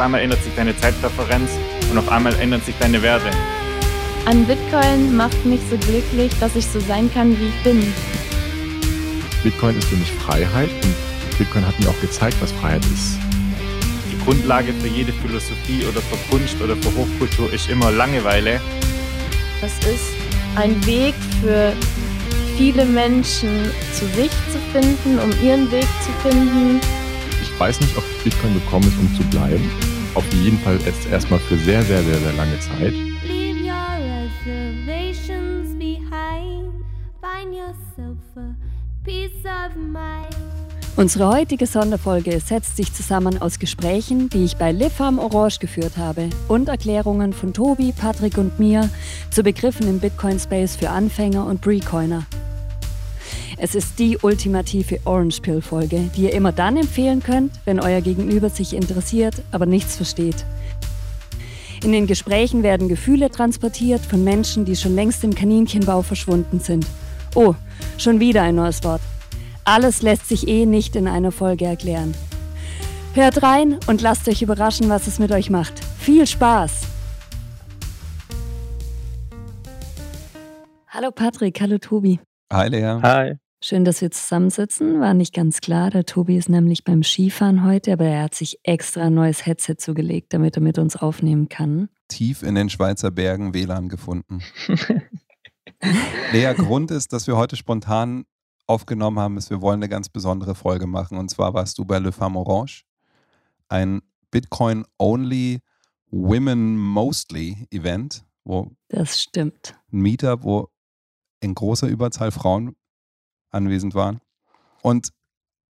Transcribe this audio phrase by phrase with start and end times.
[0.00, 1.50] auf einmal ändert sich deine Zeitpräferenz
[1.90, 3.28] und auf einmal ändern sich deine Werte.
[4.24, 7.92] An Bitcoin macht mich so glücklich, dass ich so sein kann, wie ich bin.
[9.42, 13.18] Bitcoin ist für mich Freiheit und Bitcoin hat mir auch gezeigt, was Freiheit ist.
[14.10, 18.58] Die Grundlage für jede Philosophie oder für Kunst oder für Hochkultur ist immer Langeweile.
[19.60, 20.14] Das ist
[20.56, 21.74] ein Weg für
[22.56, 26.80] viele Menschen zu sich zu finden, um ihren Weg zu finden.
[27.42, 29.89] Ich weiß nicht, ob Bitcoin gekommen ist, um zu bleiben.
[30.14, 32.92] Auf jeden Fall jetzt erstmal für sehr, sehr, sehr, sehr lange Zeit.
[33.26, 33.98] Leave your
[34.44, 36.72] reservations behind.
[37.20, 38.54] Find yourself a
[39.04, 40.34] peace of mind.
[40.96, 45.96] Unsere heutige Sonderfolge setzt sich zusammen aus Gesprächen, die ich bei Le Femme Orange geführt
[45.96, 48.90] habe und Erklärungen von Tobi, Patrick und mir
[49.30, 52.26] zu Begriffen im Bitcoin-Space für Anfänger und Precoiner.
[53.62, 58.48] Es ist die ultimative Orange Pill-Folge, die ihr immer dann empfehlen könnt, wenn euer Gegenüber
[58.48, 60.46] sich interessiert, aber nichts versteht.
[61.84, 66.86] In den Gesprächen werden Gefühle transportiert von Menschen, die schon längst im Kaninchenbau verschwunden sind.
[67.34, 67.54] Oh,
[67.98, 69.02] schon wieder ein neues Wort.
[69.64, 72.14] Alles lässt sich eh nicht in einer Folge erklären.
[73.12, 75.84] Hört rein und lasst euch überraschen, was es mit euch macht.
[75.98, 76.86] Viel Spaß!
[80.88, 82.20] Hallo Patrick, hallo Tobi.
[82.50, 82.98] Hi Lea.
[83.02, 83.34] Hi.
[83.62, 85.00] Schön, dass wir zusammensitzen.
[85.00, 85.90] War nicht ganz klar.
[85.90, 89.74] Der Tobi ist nämlich beim Skifahren heute, aber er hat sich extra ein neues Headset
[89.76, 91.90] zugelegt, damit er mit uns aufnehmen kann.
[92.08, 94.40] Tief in den Schweizer Bergen WLAN gefunden.
[96.32, 98.24] Lea, Grund ist, dass wir heute spontan
[98.66, 101.18] aufgenommen haben, ist, wir wollen eine ganz besondere Folge machen.
[101.18, 102.84] Und zwar warst du bei Le Femme Orange,
[103.68, 105.58] ein Bitcoin-only
[106.10, 109.74] Women Mostly Event, wo Das stimmt.
[109.92, 110.70] ein Meetup, wo
[111.40, 112.74] in großer Überzahl Frauen
[113.50, 114.20] anwesend waren.
[114.82, 115.12] Und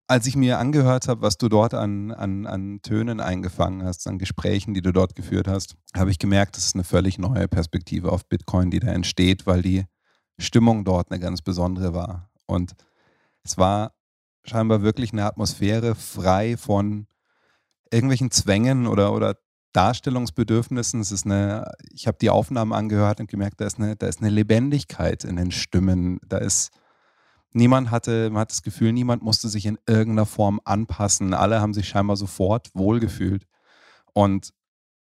[0.06, 4.18] als ich mir angehört habe, was du dort an, an, an Tönen eingefangen hast, an
[4.18, 8.10] Gesprächen, die du dort geführt hast, habe ich gemerkt, das ist eine völlig neue Perspektive
[8.10, 9.84] auf Bitcoin, die da entsteht, weil die
[10.38, 12.28] Stimmung dort eine ganz besondere war.
[12.46, 12.74] Und
[13.44, 13.92] es war
[14.42, 17.06] scheinbar wirklich eine Atmosphäre frei von
[17.92, 19.36] irgendwelchen Zwängen oder, oder
[19.72, 21.00] Darstellungsbedürfnissen.
[21.00, 24.20] Es ist eine, ich habe die Aufnahmen angehört und gemerkt, da ist, eine, da ist
[24.20, 26.18] eine Lebendigkeit in den Stimmen.
[26.26, 26.70] Da ist,
[27.52, 31.34] niemand hatte, man hat das Gefühl, niemand musste sich in irgendeiner Form anpassen.
[31.34, 33.46] Alle haben sich scheinbar sofort wohlgefühlt.
[34.12, 34.52] Und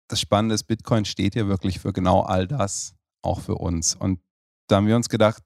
[0.08, 3.96] das Spannende ist, Bitcoin steht ja wirklich für genau all das, auch für uns.
[3.96, 4.20] Und
[4.68, 5.44] da haben wir uns gedacht,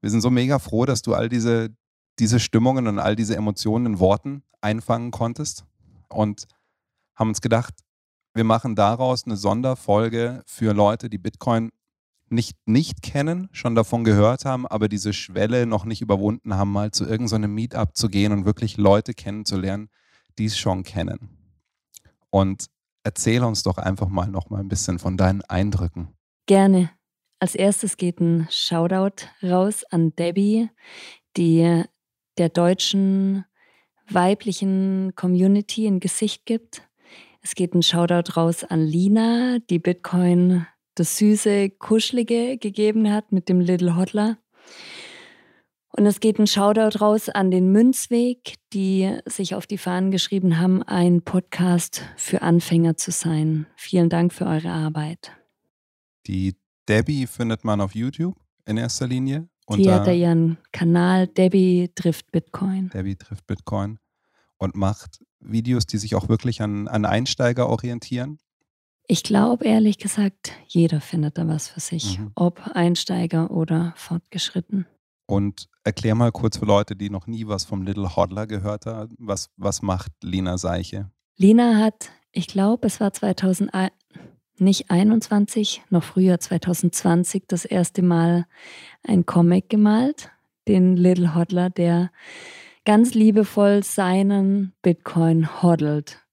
[0.00, 1.70] wir sind so mega froh, dass du all diese,
[2.18, 5.64] diese Stimmungen und all diese Emotionen in Worten einfangen konntest.
[6.08, 6.46] Und
[7.16, 7.74] haben uns gedacht,
[8.34, 11.70] wir machen daraus eine Sonderfolge für Leute, die Bitcoin
[12.28, 16.90] nicht, nicht kennen, schon davon gehört haben, aber diese Schwelle noch nicht überwunden haben, mal
[16.90, 19.88] zu irgendeinem Meetup zu gehen und wirklich Leute kennenzulernen,
[20.38, 21.30] die es schon kennen.
[22.30, 22.66] Und
[23.04, 26.08] erzähl uns doch einfach mal noch mal ein bisschen von deinen Eindrücken.
[26.46, 26.90] Gerne.
[27.38, 30.68] Als erstes geht ein Shoutout raus an Debbie,
[31.36, 31.84] die
[32.38, 33.44] der deutschen
[34.08, 36.82] weiblichen Community ein Gesicht gibt.
[37.42, 40.66] Es geht ein Shoutout raus an Lina, die Bitcoin
[40.96, 44.38] das süße, kuschelige gegeben hat mit dem Little Hodler.
[45.90, 50.58] Und es geht ein Shoutout raus an den Münzweg, die sich auf die Fahnen geschrieben
[50.58, 53.66] haben, ein Podcast für Anfänger zu sein.
[53.76, 55.32] Vielen Dank für eure Arbeit.
[56.26, 56.54] Die
[56.88, 58.36] Debbie findet man auf YouTube
[58.66, 59.48] in erster Linie.
[59.74, 62.90] Die hat da ihren Kanal Debbie trifft Bitcoin.
[62.90, 63.98] Debbie trifft Bitcoin
[64.58, 68.38] und macht Videos, die sich auch wirklich an, an Einsteiger orientieren.
[69.08, 72.32] Ich glaube ehrlich gesagt, jeder findet da was für sich, Mhm.
[72.34, 74.86] ob Einsteiger oder fortgeschritten.
[75.26, 79.14] Und erklär mal kurz für Leute, die noch nie was vom Little Hodler gehört haben,
[79.18, 81.10] was, was macht Lina Seiche?
[81.36, 83.92] Lina hat, ich glaube, es war 2001,
[84.58, 88.46] nicht 21, noch früher 2020 das erste Mal
[89.02, 90.30] ein Comic gemalt,
[90.66, 92.10] den Little Hodler, der
[92.84, 96.24] ganz liebevoll seinen Bitcoin hodelt.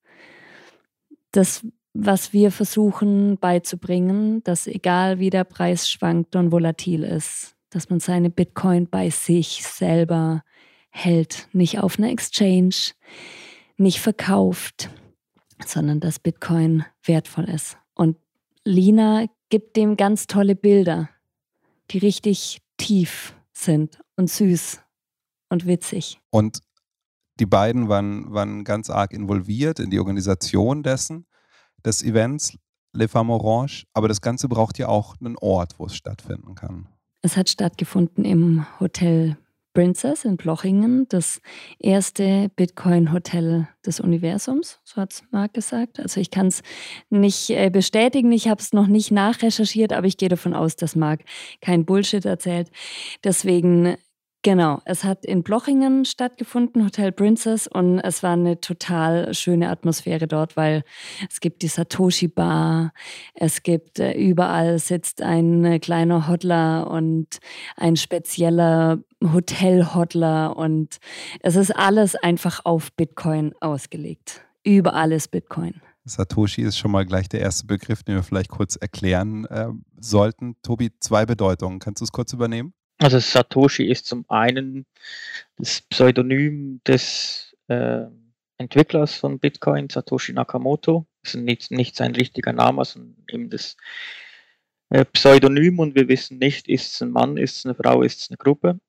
[1.32, 7.90] Das, was wir versuchen beizubringen, dass egal wie der Preis schwankt und volatil ist, dass
[7.90, 10.44] man seine Bitcoin bei sich selber
[10.90, 12.76] hält, nicht auf einer Exchange,
[13.78, 14.90] nicht verkauft,
[15.66, 17.78] sondern dass Bitcoin wertvoll ist.
[17.94, 18.18] Und
[18.64, 21.10] Lina gibt dem ganz tolle Bilder,
[21.92, 24.82] die richtig tief sind und süß
[25.50, 26.20] und witzig.
[26.32, 26.60] Und
[27.40, 31.26] die beiden waren, waren ganz arg involviert in die Organisation dessen,
[31.86, 32.58] des Events
[32.94, 33.86] Le Femme Orange.
[33.94, 36.88] Aber das Ganze braucht ja auch einen Ort, wo es stattfinden kann.
[37.22, 39.38] Es hat stattgefunden im Hotel
[39.74, 41.42] Princess in Blochingen, das
[41.80, 46.00] erste Bitcoin-Hotel des Universums, so hat es Marc gesagt.
[46.00, 46.62] Also ich kann es
[47.10, 50.96] nicht äh, bestätigen, ich habe es noch nicht nachrecherchiert, aber ich gehe davon aus, dass
[50.96, 51.22] Marc
[51.60, 52.70] kein Bullshit erzählt.
[53.24, 53.96] Deswegen
[54.46, 60.28] Genau, es hat in Blochingen stattgefunden, Hotel Princess, und es war eine total schöne Atmosphäre
[60.28, 60.84] dort, weil
[61.30, 62.92] es gibt die Satoshi Bar,
[63.36, 67.40] es gibt äh, überall sitzt ein äh, kleiner Hodler und
[67.78, 70.98] ein spezieller Hotel-Hodler und
[71.40, 74.42] es ist alles einfach auf Bitcoin ausgelegt.
[74.66, 75.82] Überall ist Bitcoin.
[76.04, 79.70] Satoshi ist schon mal gleich der erste Begriff, den wir vielleicht kurz erklären äh,
[80.02, 80.58] sollten.
[80.64, 81.80] Tobi, zwei Bedeutungen.
[81.80, 82.74] Kannst du es kurz übernehmen?
[83.00, 84.86] Also Satoshi ist zum einen
[85.58, 88.06] das Pseudonym des äh,
[88.58, 91.06] Entwicklers von Bitcoin, Satoshi Nakamoto.
[91.24, 93.78] Das ist nicht, nicht sein richtiger Name, sondern eben das
[94.90, 98.22] äh, Pseudonym und wir wissen nicht, ist es ein Mann, ist es eine Frau, ist
[98.22, 98.80] es eine Gruppe.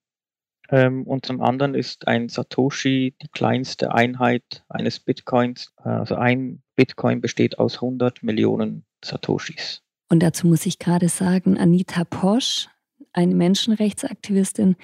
[0.70, 5.72] Ähm, und zum anderen ist ein Satoshi die kleinste Einheit eines Bitcoins.
[5.76, 9.82] Also ein Bitcoin besteht aus 100 Millionen Satoshis.
[10.08, 12.68] Und dazu muss ich gerade sagen, Anita Posch
[13.14, 14.76] eine Menschenrechtsaktivistin,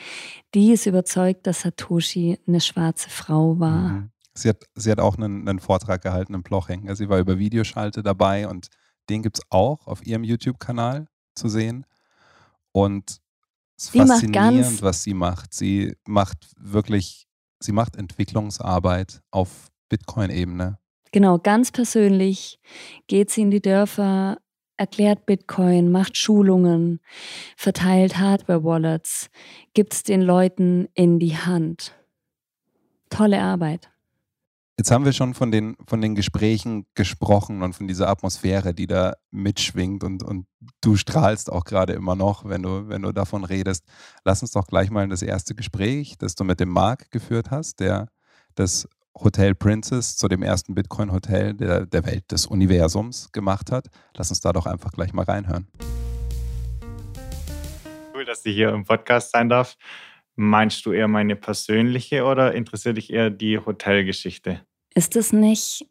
[0.55, 3.89] die ist überzeugt, dass Satoshi eine schwarze Frau war.
[3.89, 4.11] Mhm.
[4.33, 6.95] Sie hat, sie hat auch einen, einen Vortrag gehalten im Ploching.
[6.95, 8.69] Sie war über Videoschalte dabei und
[9.09, 11.85] den gibt es auch auf ihrem YouTube-Kanal zu sehen.
[12.73, 13.21] Und
[13.77, 15.53] es ist faszinierend, was sie macht.
[15.53, 17.27] Sie macht wirklich,
[17.59, 20.79] sie macht Entwicklungsarbeit auf Bitcoin-Ebene.
[21.13, 22.61] Genau, ganz persönlich
[23.09, 24.39] geht sie in die Dörfer
[24.81, 27.01] erklärt Bitcoin, macht Schulungen,
[27.55, 29.29] verteilt Hardware-Wallets,
[29.75, 31.95] gibt es den Leuten in die Hand.
[33.11, 33.91] Tolle Arbeit.
[34.79, 38.87] Jetzt haben wir schon von den, von den Gesprächen gesprochen und von dieser Atmosphäre, die
[38.87, 40.47] da mitschwingt und, und
[40.81, 43.85] du strahlst auch gerade immer noch, wenn du, wenn du davon redest.
[44.25, 47.51] Lass uns doch gleich mal in das erste Gespräch, das du mit dem Marc geführt
[47.51, 48.09] hast, der
[48.55, 48.89] das
[49.23, 53.87] Hotel Princess zu dem ersten Bitcoin-Hotel der, der Welt des Universums gemacht hat.
[54.17, 55.69] Lass uns da doch einfach gleich mal reinhören.
[58.15, 59.77] Cool, dass ich hier im Podcast sein darf.
[60.37, 64.61] Meinst du eher meine persönliche oder interessiert dich eher die Hotelgeschichte?
[64.95, 65.87] Ist es nicht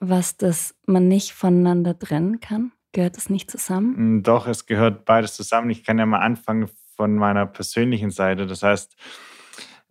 [0.00, 2.72] was, das man nicht voneinander trennen kann?
[2.92, 4.18] Gehört es nicht zusammen?
[4.18, 5.70] Mm, doch, es gehört beides zusammen.
[5.70, 8.46] Ich kann ja mal anfangen von meiner persönlichen Seite.
[8.46, 8.96] Das heißt,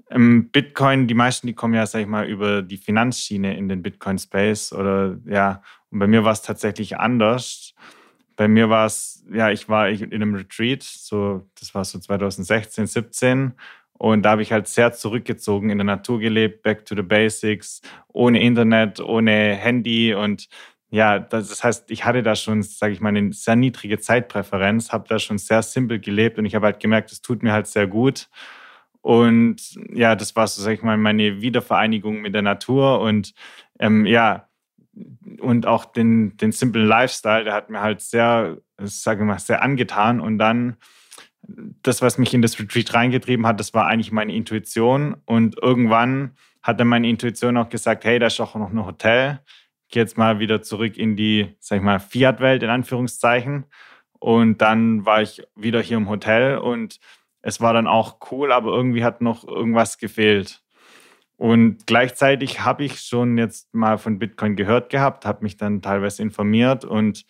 [0.09, 3.81] im Bitcoin, die meisten, die kommen ja, sag ich mal, über die Finanzschiene in den
[3.81, 7.74] Bitcoin-Space oder ja, und bei mir war es tatsächlich anders.
[8.36, 12.88] Bei mir war es, ja, ich war in einem Retreat, so, das war so 2016,
[12.88, 13.54] 17
[13.94, 17.81] und da habe ich halt sehr zurückgezogen, in der Natur gelebt, back to the basics,
[18.13, 20.48] ohne Internet, ohne Handy und
[20.89, 25.07] ja, das heißt, ich hatte da schon, sage ich mal, eine sehr niedrige Zeitpräferenz, habe
[25.10, 27.88] da schon sehr simpel gelebt und ich habe halt gemerkt, es tut mir halt sehr
[27.88, 28.30] gut.
[29.07, 33.33] Und ja, das war so, sag ich mal, meine Wiedervereinigung mit der Natur und
[33.80, 34.50] ähm, ja,
[35.39, 39.62] und auch den, den simplen Lifestyle, der hat mir halt sehr, sage ich mal, sehr
[39.62, 40.19] angetan.
[40.19, 40.75] Und dann
[41.42, 45.15] das, was mich in das Retreat reingetrieben hat, das war eigentlich meine Intuition.
[45.24, 49.39] Und irgendwann hat dann meine Intuition auch gesagt, hey, da ist auch noch ein Hotel.
[49.88, 53.68] Gehe jetzt mal wieder zurück in die, sag ich mal, Fiat-Welt in Anführungszeichen.
[54.19, 57.00] Und dann war ich wieder hier im Hotel und
[57.47, 60.61] es war dann auch cool, aber irgendwie hat noch irgendwas gefehlt.
[61.38, 66.21] Und gleichzeitig habe ich schon jetzt mal von Bitcoin gehört gehabt, habe mich dann teilweise
[66.23, 67.25] informiert und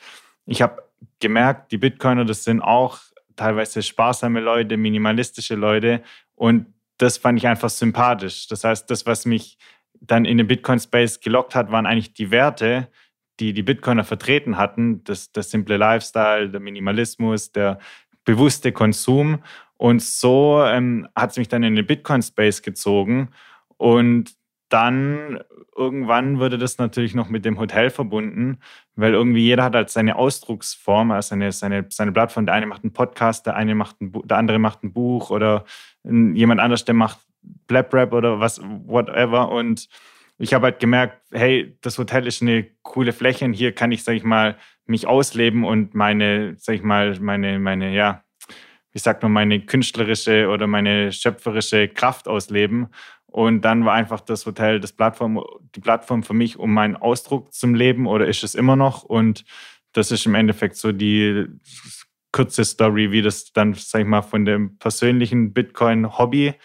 [0.48, 0.82] ich habe
[1.20, 2.98] gemerkt, die Bitcoiner, das sind auch
[3.36, 6.02] teilweise sparsame Leute, minimalistische Leute
[6.34, 6.66] und
[6.98, 8.48] das fand ich einfach sympathisch.
[8.48, 9.60] Das heißt, das, was mich
[10.02, 12.88] dann in den Bitcoin-Space gelockt hat, waren eigentlich die Werte,
[13.40, 15.04] die die Bitcoiner vertreten hatten.
[15.04, 17.78] Das, das simple Lifestyle, der Minimalismus, der
[18.28, 19.44] bewusste Konsum.
[19.78, 23.30] Und so ähm, hat es mich dann in den Bitcoin-Space gezogen.
[23.78, 24.36] Und
[24.70, 25.40] dann
[25.76, 28.60] irgendwann wurde das natürlich noch mit dem Hotel verbunden,
[28.96, 32.46] weil irgendwie jeder hat halt seine Ausdrucksform, also seine, seine, seine Plattform.
[32.46, 35.64] Der eine macht einen Podcast, der, eine macht ein, der andere macht ein Buch oder
[36.04, 37.20] jemand anders, der macht
[37.68, 39.50] Blab Rap oder was, whatever.
[39.52, 39.88] Und
[40.38, 44.04] ich habe halt gemerkt, hey, das Hotel ist eine coole Fläche und hier kann ich,
[44.04, 48.24] sag ich mal, mich ausleben und meine, sag ich mal, meine, meine, ja,
[48.98, 52.88] ich sag nur, meine künstlerische oder meine schöpferische Kraft ausleben.
[53.28, 55.40] Und dann war einfach das Hotel das Plattform,
[55.76, 59.04] die Plattform für mich, um meinen Ausdruck zum Leben oder ist es immer noch.
[59.04, 59.46] Und
[59.94, 61.46] das ist im Endeffekt so die
[62.32, 66.56] kurze Story, wie das dann, sag ich mal, von dem persönlichen Bitcoin-Hobby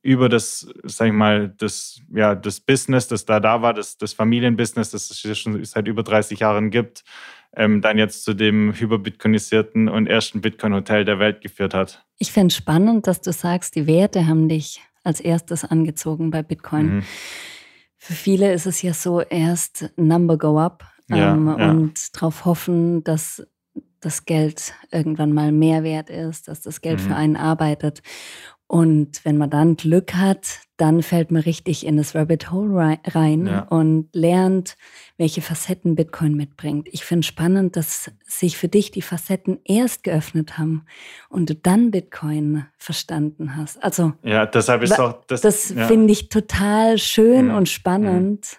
[0.00, 4.14] über das, sag ich mal, das, ja, das Business, das da da war, das, das
[4.14, 7.04] Familienbusiness, das es schon seit über 30 Jahren gibt,
[7.56, 12.04] ähm, dann jetzt zu dem hyperbitcoinisierten und ersten Bitcoin-Hotel der Welt geführt hat.
[12.18, 16.42] Ich finde es spannend, dass du sagst, die Werte haben dich als erstes angezogen bei
[16.42, 16.96] Bitcoin.
[16.96, 17.02] Mhm.
[17.98, 21.70] Für viele ist es ja so, erst Number go up Ja, ähm, ja.
[21.70, 23.46] und darauf hoffen, dass
[24.00, 27.04] das Geld irgendwann mal mehr wert ist, dass das Geld Mhm.
[27.08, 28.02] für einen arbeitet.
[28.74, 32.98] Und wenn man dann Glück hat, dann fällt man richtig in das Rabbit Hole rei-
[33.06, 33.60] rein Ja.
[33.68, 34.76] und lernt,
[35.16, 36.88] welche Facetten Bitcoin mitbringt.
[36.90, 40.86] Ich finde spannend, dass sich für dich die Facetten erst geöffnet haben
[41.28, 43.80] und du dann Bitcoin verstanden hast.
[43.80, 45.42] Also Ja, deshalb ist auch das.
[45.42, 45.86] das ja.
[45.86, 47.54] finde ich total schön Mhm.
[47.54, 48.58] und spannend.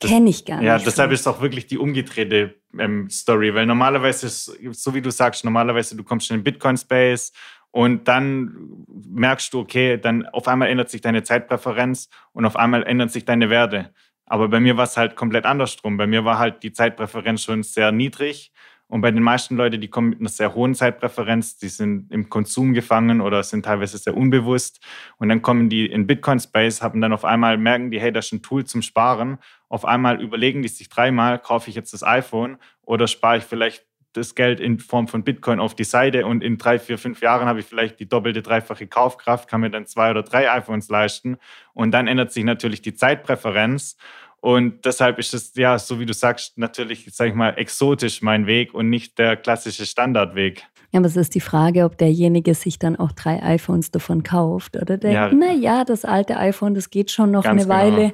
[0.00, 0.66] Das- Kenne ich gar nicht.
[0.66, 1.14] Ja, deshalb so.
[1.14, 5.96] ist auch wirklich die umgedrehte ähm, Story, weil normalerweise ist, so wie du sagst, normalerweise
[5.96, 7.32] du kommst in den Bitcoin-Space
[7.70, 12.82] und dann merkst du, okay, dann auf einmal ändert sich deine Zeitpräferenz und auf einmal
[12.84, 13.92] ändern sich deine Werte.
[14.26, 15.96] Aber bei mir war es halt komplett andersrum.
[15.96, 18.52] Bei mir war halt die Zeitpräferenz schon sehr niedrig
[18.90, 22.28] und bei den meisten Leuten, die kommen mit einer sehr hohen Zeitpräferenz, die sind im
[22.28, 24.84] Konsum gefangen oder sind teilweise sehr unbewusst
[25.18, 28.32] und dann kommen die in Bitcoin-Space, haben dann auf einmal, merken die, hey, das ist
[28.32, 29.38] ein Tool zum Sparen
[29.70, 33.86] auf einmal überlegen die sich dreimal, kaufe ich jetzt das iPhone oder spare ich vielleicht
[34.12, 37.46] das Geld in Form von Bitcoin auf die Seite und in drei, vier, fünf Jahren
[37.46, 41.36] habe ich vielleicht die doppelte, dreifache Kaufkraft, kann mir dann zwei oder drei iPhones leisten
[41.74, 43.96] und dann ändert sich natürlich die Zeitpräferenz
[44.40, 48.46] und deshalb ist es, ja, so wie du sagst, natürlich, sag ich mal, exotisch mein
[48.46, 50.64] Weg und nicht der klassische Standardweg.
[50.92, 54.76] Ja, aber es ist die Frage, ob derjenige sich dann auch drei iPhones davon kauft
[54.76, 55.30] oder denkt, Ja.
[55.32, 57.74] na ja, das alte iPhone, das geht schon noch eine genau.
[57.74, 58.12] Weile.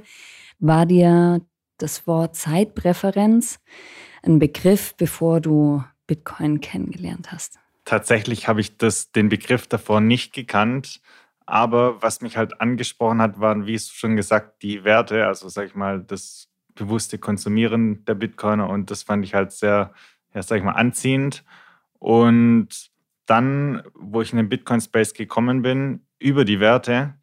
[0.58, 1.40] War dir
[1.78, 3.60] das Wort Zeitpräferenz
[4.26, 7.58] ein Begriff, bevor du Bitcoin kennengelernt hast?
[7.84, 11.00] Tatsächlich habe ich das, den Begriff davor nicht gekannt.
[11.46, 15.74] Aber was mich halt angesprochen hat, waren, wie schon gesagt, die Werte, also sag ich
[15.76, 18.68] mal, das bewusste Konsumieren der Bitcoiner.
[18.68, 19.92] Und das fand ich halt sehr,
[20.34, 21.44] ja, sag ich mal, anziehend.
[21.98, 22.90] Und
[23.26, 27.14] dann, wo ich in den Bitcoin-Space gekommen bin, über die Werte,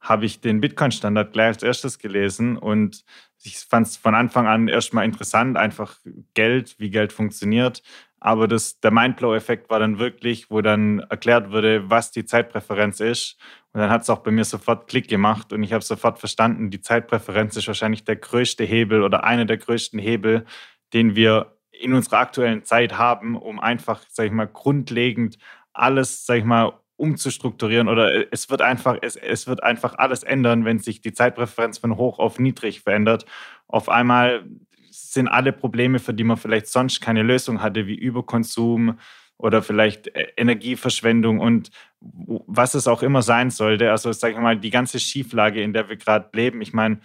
[0.00, 3.04] habe ich den Bitcoin-Standard gleich als erstes gelesen und
[3.42, 5.96] ich fand es von Anfang an erstmal interessant, einfach
[6.34, 7.82] Geld, wie Geld funktioniert.
[8.20, 13.36] Aber das, der Mindblow-Effekt war dann wirklich, wo dann erklärt wurde, was die Zeitpräferenz ist.
[13.72, 16.70] Und dann hat es auch bei mir sofort Klick gemacht und ich habe sofort verstanden,
[16.70, 20.46] die Zeitpräferenz ist wahrscheinlich der größte Hebel oder einer der größten Hebel,
[20.92, 25.38] den wir in unserer aktuellen Zeit haben, um einfach, sag ich mal, grundlegend
[25.72, 30.64] alles, sag ich mal, umzustrukturieren oder es wird einfach, es, es wird einfach alles ändern,
[30.64, 33.24] wenn sich die Zeitpräferenz von hoch auf niedrig verändert.
[33.68, 34.44] Auf einmal
[34.90, 38.98] sind alle Probleme, für die man vielleicht sonst keine Lösung hatte, wie Überkonsum
[39.36, 43.90] oder vielleicht äh, Energieverschwendung und was es auch immer sein sollte.
[43.90, 46.60] Also sage ich mal, die ganze Schieflage, in der wir gerade leben.
[46.60, 46.98] Ich meine,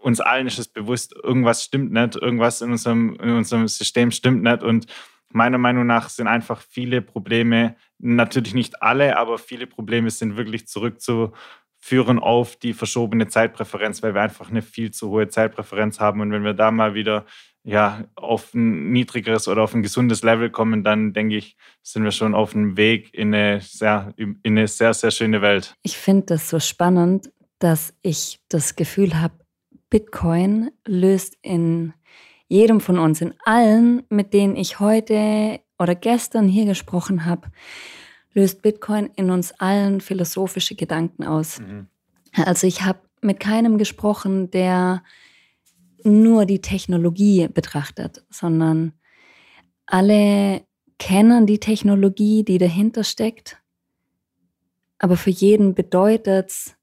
[0.00, 4.42] uns allen ist es bewusst, irgendwas stimmt nicht, irgendwas in unserem, in unserem System stimmt
[4.42, 4.86] nicht und
[5.32, 10.66] meiner Meinung nach sind einfach viele Probleme, natürlich nicht alle, aber viele Probleme sind wirklich
[10.66, 16.20] zurückzuführen auf die verschobene Zeitpräferenz, weil wir einfach eine viel zu hohe Zeitpräferenz haben.
[16.20, 17.26] Und wenn wir da mal wieder
[17.62, 22.10] ja, auf ein niedrigeres oder auf ein gesundes Level kommen, dann denke ich, sind wir
[22.10, 25.74] schon auf dem Weg in eine sehr, in eine sehr, sehr schöne Welt.
[25.82, 29.34] Ich finde das so spannend, dass ich das Gefühl habe,
[29.90, 31.92] Bitcoin löst in
[32.48, 37.48] jedem von uns, in allen, mit denen ich heute oder gestern hier gesprochen habe,
[38.34, 41.58] löst Bitcoin in uns allen philosophische Gedanken aus.
[41.58, 41.88] Mhm.
[42.32, 45.02] Also ich habe mit keinem gesprochen, der
[46.04, 48.92] nur die Technologie betrachtet, sondern
[49.86, 50.62] alle
[50.98, 53.60] kennen die Technologie, die dahinter steckt.
[54.98, 56.76] Aber für jeden bedeutet es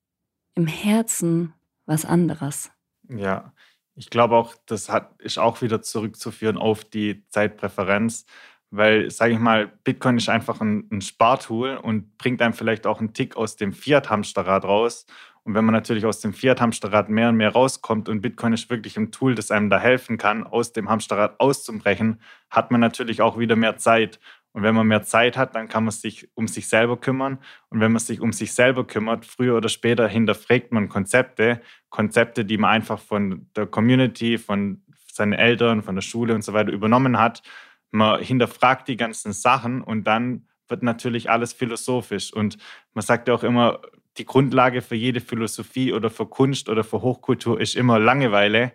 [0.55, 1.53] im Herzen
[1.85, 2.71] was anderes.
[3.09, 3.53] Ja,
[3.95, 8.25] ich glaube auch, das hat, ist auch wieder zurückzuführen auf die Zeitpräferenz,
[8.69, 12.99] weil, sage ich mal, Bitcoin ist einfach ein, ein, Spartool und bringt einem vielleicht auch
[12.99, 15.05] einen Tick aus dem Fiat-Hamsterrad raus.
[15.43, 18.97] Und wenn man natürlich aus dem Fiat-Hamsterrad mehr und mehr rauskommt und Bitcoin ist wirklich
[18.97, 22.19] ein Tool, das einem da helfen kann, aus dem Hamsterrad auszubrechen,
[22.49, 24.19] hat man natürlich auch wieder mehr Zeit.
[24.51, 27.37] Und wenn man mehr Zeit hat, dann kann man sich um sich selber kümmern.
[27.69, 32.43] Und wenn man sich um sich selber kümmert, früher oder später hinterfragt man Konzepte, Konzepte,
[32.43, 34.81] die man einfach von der Community, von
[35.13, 37.41] seinen Eltern, von der Schule und so weiter übernommen hat.
[37.91, 42.33] Man hinterfragt die ganzen Sachen und dann wird natürlich alles philosophisch.
[42.33, 42.57] Und
[42.93, 43.81] man sagt ja auch immer,
[44.17, 48.73] die Grundlage für jede Philosophie oder für Kunst oder für Hochkultur ist immer Langeweile.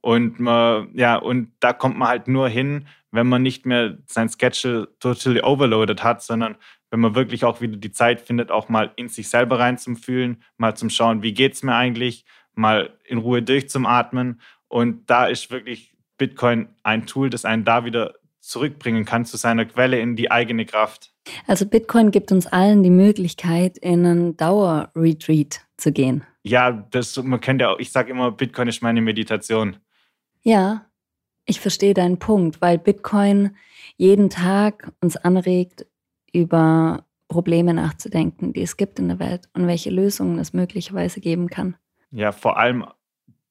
[0.00, 4.28] Und man, ja, und da kommt man halt nur hin, wenn man nicht mehr sein
[4.28, 6.56] Schedule totally overloaded hat, sondern
[6.90, 10.76] wenn man wirklich auch wieder die Zeit findet, auch mal in sich selber reinzufühlen, mal
[10.76, 12.24] zum Schauen, wie geht's mir eigentlich,
[12.54, 14.40] mal in Ruhe durchzumatmen.
[14.68, 18.14] Und da ist wirklich Bitcoin ein Tool, das einen da wieder
[18.50, 21.12] zurückbringen kann zu seiner Quelle in die eigene Kraft.
[21.46, 26.24] Also Bitcoin gibt uns allen die Möglichkeit, in einen Dauerretreat zu gehen.
[26.42, 29.76] Ja, das, man kennt ja auch, ich sage immer, Bitcoin ist meine Meditation.
[30.42, 30.86] Ja,
[31.44, 33.56] ich verstehe deinen Punkt, weil Bitcoin
[33.96, 35.86] jeden Tag uns anregt,
[36.32, 41.48] über Probleme nachzudenken, die es gibt in der Welt und welche Lösungen es möglicherweise geben
[41.48, 41.76] kann.
[42.10, 42.84] Ja, vor allem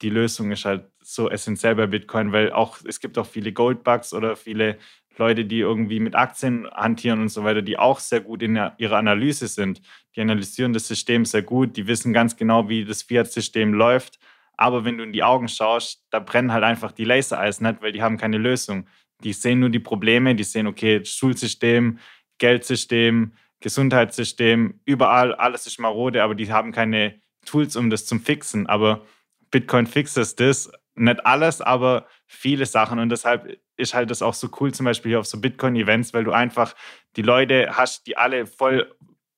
[0.02, 4.14] die Lösung ist halt so essentiell bei Bitcoin, weil auch es gibt auch viele Goldbugs
[4.14, 4.78] oder viele
[5.18, 8.98] Leute, die irgendwie mit Aktien hantieren und so weiter, die auch sehr gut in ihrer
[8.98, 9.82] Analyse sind.
[10.16, 14.20] Die analysieren das System sehr gut, die wissen ganz genau, wie das Fiat-System läuft.
[14.58, 17.92] Aber wenn du in die Augen schaust, da brennen halt einfach die Lasereisen nicht, weil
[17.92, 18.88] die haben keine Lösung.
[19.24, 22.00] Die sehen nur die Probleme, die sehen, okay, Schulsystem,
[22.40, 28.68] Geldsystem, Gesundheitssystem, überall, alles ist marode, aber die haben keine Tools, um das zu fixen.
[28.68, 29.06] Aber
[29.52, 33.00] Bitcoin fixes das, nicht alles, aber viele Sachen.
[33.00, 36.24] Und deshalb ist halt das auch so cool, zum Beispiel hier auf so Bitcoin-Events, weil
[36.24, 36.76] du einfach
[37.16, 38.94] die Leute hast, die alle voll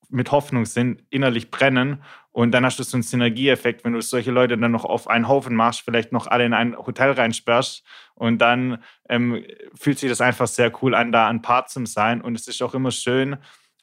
[0.08, 2.02] mit Hoffnung sind, innerlich brennen.
[2.30, 5.28] Und dann hast du so einen Synergieeffekt, wenn du solche Leute dann noch auf einen
[5.28, 7.82] Haufen machst, vielleicht noch alle in ein Hotel reinsperrst.
[8.14, 12.20] Und dann ähm, fühlt sich das einfach sehr cool an, da ein Part zu sein.
[12.20, 13.36] Und es ist auch immer schön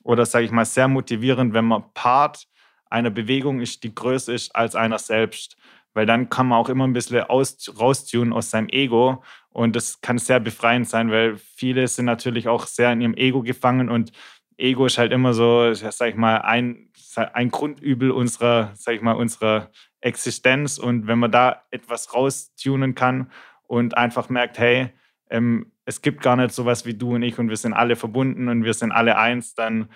[0.03, 2.47] oder, sage ich mal, sehr motivierend, wenn man Part
[2.89, 5.57] einer Bewegung ist, die größer ist als einer selbst
[5.99, 9.99] weil dann kann man auch immer ein bisschen aus, raustunen aus seinem Ego und das
[9.99, 14.13] kann sehr befreiend sein, weil viele sind natürlich auch sehr in ihrem Ego gefangen und
[14.55, 16.87] Ego ist halt immer so, sag ich mal, ein,
[17.33, 23.29] ein Grundübel unserer, sag ich mal, unserer Existenz und wenn man da etwas raustunen kann
[23.67, 24.91] und einfach merkt, hey,
[25.29, 28.47] ähm, es gibt gar nicht sowas wie du und ich und wir sind alle verbunden
[28.47, 29.89] und wir sind alle eins, dann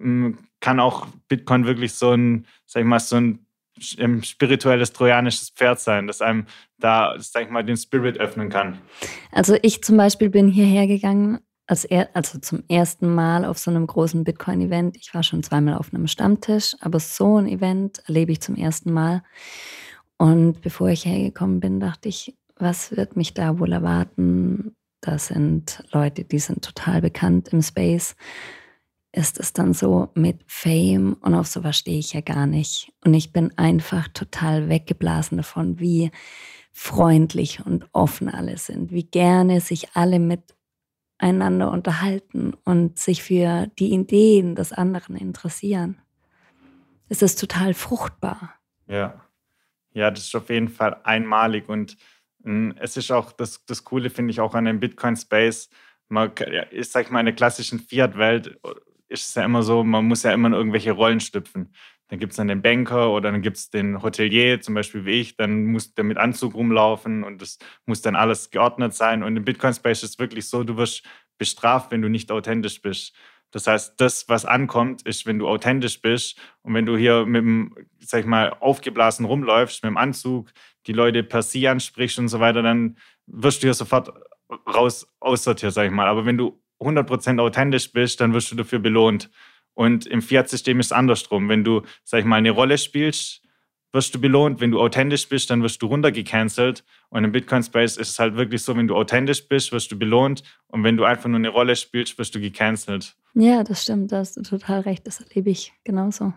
[0.00, 3.44] ähm, kann auch Bitcoin wirklich so ein, sag ich mal, so ein
[3.78, 6.46] spirituelles trojanisches Pferd sein, das einem
[6.78, 8.78] da, sag ich mal, den Spirit öffnen kann.
[9.30, 13.70] Also ich zum Beispiel bin hierher gegangen, als er, also zum ersten Mal auf so
[13.70, 14.96] einem großen Bitcoin-Event.
[14.96, 18.92] Ich war schon zweimal auf einem Stammtisch, aber so ein Event erlebe ich zum ersten
[18.92, 19.22] Mal.
[20.18, 24.76] Und bevor ich hergekommen bin, dachte ich, was wird mich da wohl erwarten?
[25.00, 28.16] Da sind Leute, die sind total bekannt im Space
[29.12, 32.92] ist es dann so mit Fame und auf sowas stehe ich ja gar nicht.
[33.04, 36.10] Und ich bin einfach total weggeblasen davon, wie
[36.72, 43.92] freundlich und offen alle sind, wie gerne sich alle miteinander unterhalten und sich für die
[43.92, 46.00] Ideen des anderen interessieren.
[47.10, 48.54] Es ist total fruchtbar.
[48.86, 49.20] Ja,
[49.92, 51.98] ja, das ist auf jeden Fall einmalig und
[52.42, 55.68] hm, es ist auch das, das Coole, finde ich, auch an dem Bitcoin-Space.
[56.08, 56.32] Man
[56.70, 58.58] ist, sag ich mal, in der klassischen Fiat-Welt
[59.12, 61.72] ist es ja immer so, man muss ja immer in irgendwelche Rollen schlüpfen.
[62.08, 65.12] Dann gibt es dann den Banker oder dann gibt es den Hotelier, zum Beispiel wie
[65.12, 69.22] ich, dann muss der mit Anzug rumlaufen und das muss dann alles geordnet sein.
[69.22, 71.04] Und im Bitcoin Space ist es wirklich so, du wirst
[71.38, 73.14] bestraft, wenn du nicht authentisch bist.
[73.50, 77.42] Das heißt, das, was ankommt, ist, wenn du authentisch bist und wenn du hier mit
[77.42, 80.50] dem, sag ich mal, aufgeblasen rumläufst, mit dem Anzug,
[80.86, 82.96] die Leute per Sie ansprichst und so weiter, dann
[83.26, 84.10] wirst du hier sofort
[84.66, 86.08] raus aussortiert, sag ich mal.
[86.08, 89.30] Aber wenn du 100% authentisch bist, dann wirst du dafür belohnt.
[89.74, 91.48] Und im Fiat-System ist es andersrum.
[91.48, 93.42] Wenn du, sag ich mal, eine Rolle spielst,
[93.92, 94.60] wirst du belohnt.
[94.60, 96.84] Wenn du authentisch bist, dann wirst du runtergecancelt.
[97.08, 100.42] Und im Bitcoin-Space ist es halt wirklich so, wenn du authentisch bist, wirst du belohnt.
[100.66, 103.16] Und wenn du einfach nur eine Rolle spielst, wirst du gecancelt.
[103.34, 104.12] Ja, das stimmt.
[104.12, 105.06] Da hast du total recht.
[105.06, 106.32] Das erlebe ich genauso.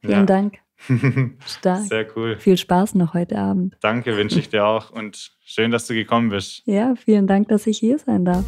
[0.00, 0.26] Vielen ja.
[0.26, 0.58] Dank.
[1.46, 1.82] Stark.
[1.86, 2.36] Sehr cool.
[2.38, 3.76] Viel Spaß noch heute Abend.
[3.80, 4.90] Danke, wünsche ich dir auch.
[4.90, 6.62] Und schön, dass du gekommen bist.
[6.66, 8.44] Ja, vielen Dank, dass ich hier sein darf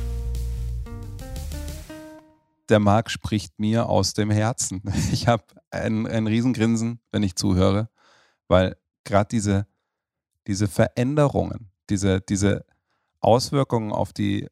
[2.68, 4.82] der Marc spricht mir aus dem Herzen.
[5.12, 7.88] Ich habe ein, ein Riesengrinsen, wenn ich zuhöre,
[8.48, 9.66] weil gerade diese,
[10.46, 12.64] diese Veränderungen, diese, diese
[13.20, 14.48] Auswirkungen auf, die,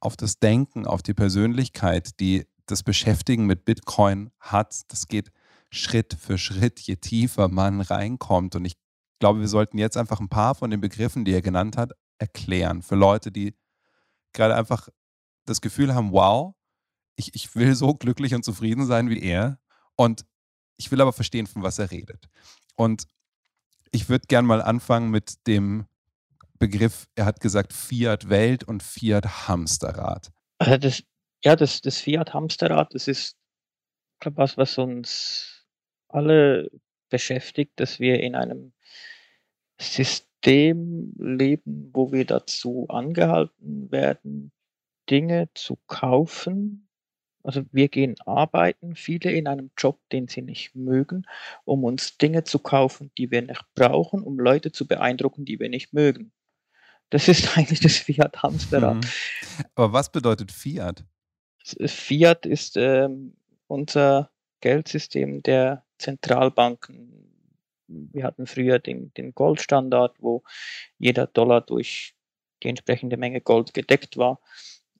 [0.00, 5.32] auf das Denken, auf die Persönlichkeit, die das Beschäftigen mit Bitcoin hat, das geht
[5.70, 8.54] Schritt für Schritt, je tiefer man reinkommt.
[8.54, 8.76] Und ich
[9.18, 12.82] glaube, wir sollten jetzt einfach ein paar von den Begriffen, die er genannt hat, erklären.
[12.82, 13.54] Für Leute, die
[14.32, 14.88] gerade einfach
[15.44, 16.54] das Gefühl haben, wow,
[17.18, 19.58] ich, ich will so glücklich und zufrieden sein wie er.
[19.96, 20.24] Und
[20.76, 22.28] ich will aber verstehen, von was er redet.
[22.76, 23.06] Und
[23.90, 25.86] ich würde gern mal anfangen mit dem
[26.58, 30.30] Begriff, er hat gesagt Fiat Welt und Fiat Hamsterrad.
[30.58, 31.02] Also das,
[31.44, 33.36] ja, das, das Fiat Hamsterrad, das ist,
[34.20, 35.66] glaube was, was uns
[36.08, 36.70] alle
[37.08, 38.72] beschäftigt, dass wir in einem
[39.80, 44.52] System leben, wo wir dazu angehalten werden,
[45.08, 46.87] Dinge zu kaufen,
[47.48, 51.26] also wir gehen arbeiten, viele in einem Job, den sie nicht mögen,
[51.64, 55.70] um uns Dinge zu kaufen, die wir nicht brauchen, um Leute zu beeindrucken, die wir
[55.70, 56.30] nicht mögen.
[57.08, 58.96] Das ist eigentlich das Fiat Hamsterrad.
[58.96, 59.00] Mhm.
[59.74, 61.06] Aber was bedeutet Fiat?
[61.86, 63.34] Fiat ist ähm,
[63.66, 64.30] unser
[64.60, 67.32] Geldsystem der Zentralbanken.
[67.86, 70.42] Wir hatten früher den, den Goldstandard, wo
[70.98, 72.14] jeder Dollar durch
[72.62, 74.38] die entsprechende Menge Gold gedeckt war.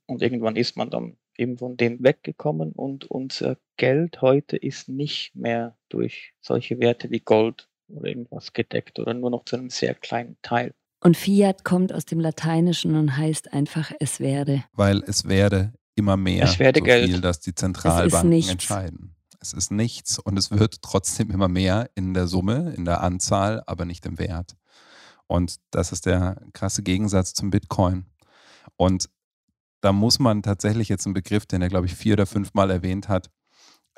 [0.06, 5.34] Und irgendwann ist man dann eben von dem weggekommen und unser Geld heute ist nicht
[5.34, 9.94] mehr durch solche Werte wie Gold oder irgendwas gedeckt oder nur noch zu einem sehr
[9.94, 10.74] kleinen Teil.
[11.00, 14.64] Und Fiat kommt aus dem Lateinischen und heißt einfach es werde.
[14.72, 17.08] Weil es werde immer mehr Es werde so Geld.
[17.08, 19.14] viel, dass die Zentralbanken entscheiden.
[19.40, 23.62] Es ist nichts und es wird trotzdem immer mehr in der Summe, in der Anzahl,
[23.66, 24.56] aber nicht im Wert.
[25.28, 28.06] Und das ist der krasse Gegensatz zum Bitcoin.
[28.76, 29.08] Und
[29.80, 32.70] da muss man tatsächlich jetzt einen Begriff, den er, glaube ich, vier oder fünf Mal
[32.70, 33.30] erwähnt hat,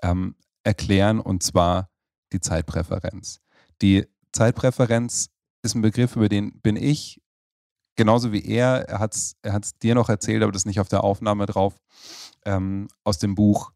[0.03, 1.91] ähm, erklären, und zwar
[2.33, 3.41] die Zeitpräferenz.
[3.83, 5.31] Die Zeitpräferenz
[5.63, 7.21] ist ein Begriff, über den bin ich
[7.97, 10.89] genauso wie er, er hat es er dir noch erzählt, aber das ist nicht auf
[10.89, 11.77] der Aufnahme drauf,
[12.47, 13.73] ähm, aus dem Buch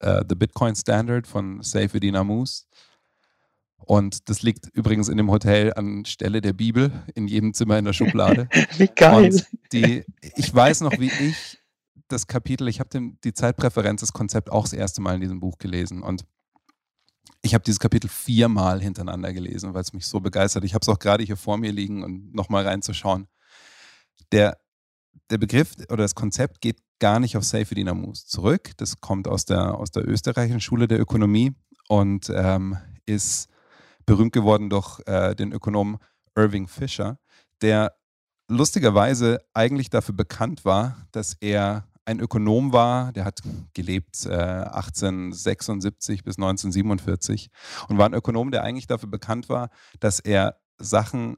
[0.00, 2.66] äh, The Bitcoin Standard von Seyfedin Amus.
[3.84, 7.84] Und das liegt übrigens in dem Hotel an Stelle der Bibel, in jedem Zimmer in
[7.84, 8.48] der Schublade.
[8.76, 9.32] Wie geil.
[9.32, 10.04] Und die,
[10.36, 11.58] ich weiß noch, wie ich
[12.08, 15.58] das Kapitel, ich habe die Zeitpräferenz, das Konzept auch das erste Mal in diesem Buch
[15.58, 16.02] gelesen.
[16.02, 16.24] Und
[17.42, 20.64] ich habe dieses Kapitel viermal hintereinander gelesen, weil es mich so begeistert.
[20.64, 23.26] Ich habe es auch gerade hier vor mir liegen und nochmal reinzuschauen.
[24.30, 24.58] Der,
[25.30, 28.70] der Begriff oder das Konzept geht gar nicht auf Seyfedin Amus zurück.
[28.76, 31.52] Das kommt aus der, aus der österreichischen Schule der Ökonomie
[31.88, 33.48] und ähm, ist
[34.06, 35.98] berühmt geworden durch äh, den Ökonom
[36.36, 37.18] Irving Fisher,
[37.60, 37.94] der
[38.48, 43.40] lustigerweise eigentlich dafür bekannt war, dass er ein Ökonom war, der hat
[43.74, 47.50] gelebt äh, 1876 bis 1947
[47.88, 51.36] und war ein Ökonom, der eigentlich dafür bekannt war, dass er Sachen,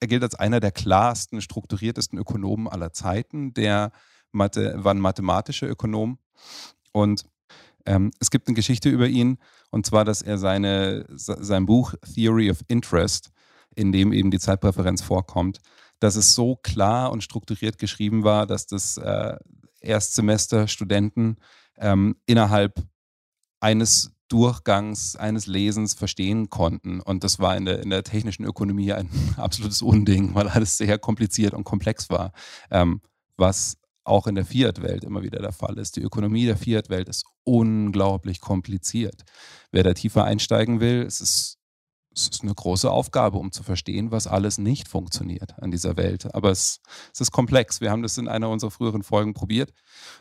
[0.00, 3.92] er gilt als einer der klarsten, strukturiertesten Ökonomen aller Zeiten, der
[4.32, 6.18] Mathe, war ein mathematischer Ökonom
[6.92, 7.26] und
[7.86, 9.38] ähm, es gibt eine Geschichte über ihn,
[9.70, 13.30] und zwar, dass er seine, sein Buch Theory of Interest,
[13.74, 15.60] in dem eben die Zeitpräferenz vorkommt,
[15.98, 19.36] dass es so klar und strukturiert geschrieben war, dass das äh,
[19.80, 21.36] Erstsemester-Studenten
[21.78, 22.82] ähm, innerhalb
[23.60, 27.00] eines Durchgangs, eines Lesens verstehen konnten.
[27.00, 30.98] Und das war in der, in der technischen Ökonomie ein absolutes Unding, weil alles sehr
[30.98, 32.32] kompliziert und komplex war,
[32.70, 33.02] ähm,
[33.36, 35.96] was auch in der Fiat-Welt immer wieder der Fall ist.
[35.96, 39.22] Die Ökonomie der Fiat-Welt ist unglaublich kompliziert.
[39.70, 41.58] Wer da tiefer einsteigen will, es ist,
[42.14, 46.34] es ist eine große Aufgabe, um zu verstehen, was alles nicht funktioniert an dieser Welt.
[46.34, 46.80] Aber es,
[47.12, 47.80] es ist komplex.
[47.80, 49.72] Wir haben das in einer unserer früheren Folgen probiert.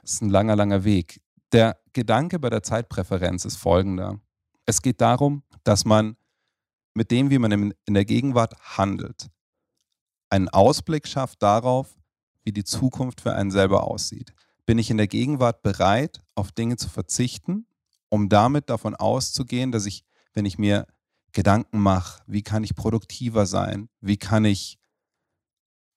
[0.04, 1.22] Es ist ein langer, langer Weg.
[1.52, 4.20] Der Gedanke bei der Zeitpräferenz ist folgender.
[4.66, 6.16] Es geht darum, dass man
[6.94, 9.30] mit dem, wie man in der Gegenwart handelt,
[10.30, 11.98] einen Ausblick schafft darauf,
[12.44, 14.34] wie die Zukunft für einen selber aussieht.
[14.66, 17.68] Bin ich in der Gegenwart bereit, auf Dinge zu verzichten,
[18.10, 20.86] um damit davon auszugehen, dass ich, wenn ich mir
[21.34, 24.80] Gedanken mache, wie kann ich produktiver sein, wie kann ich,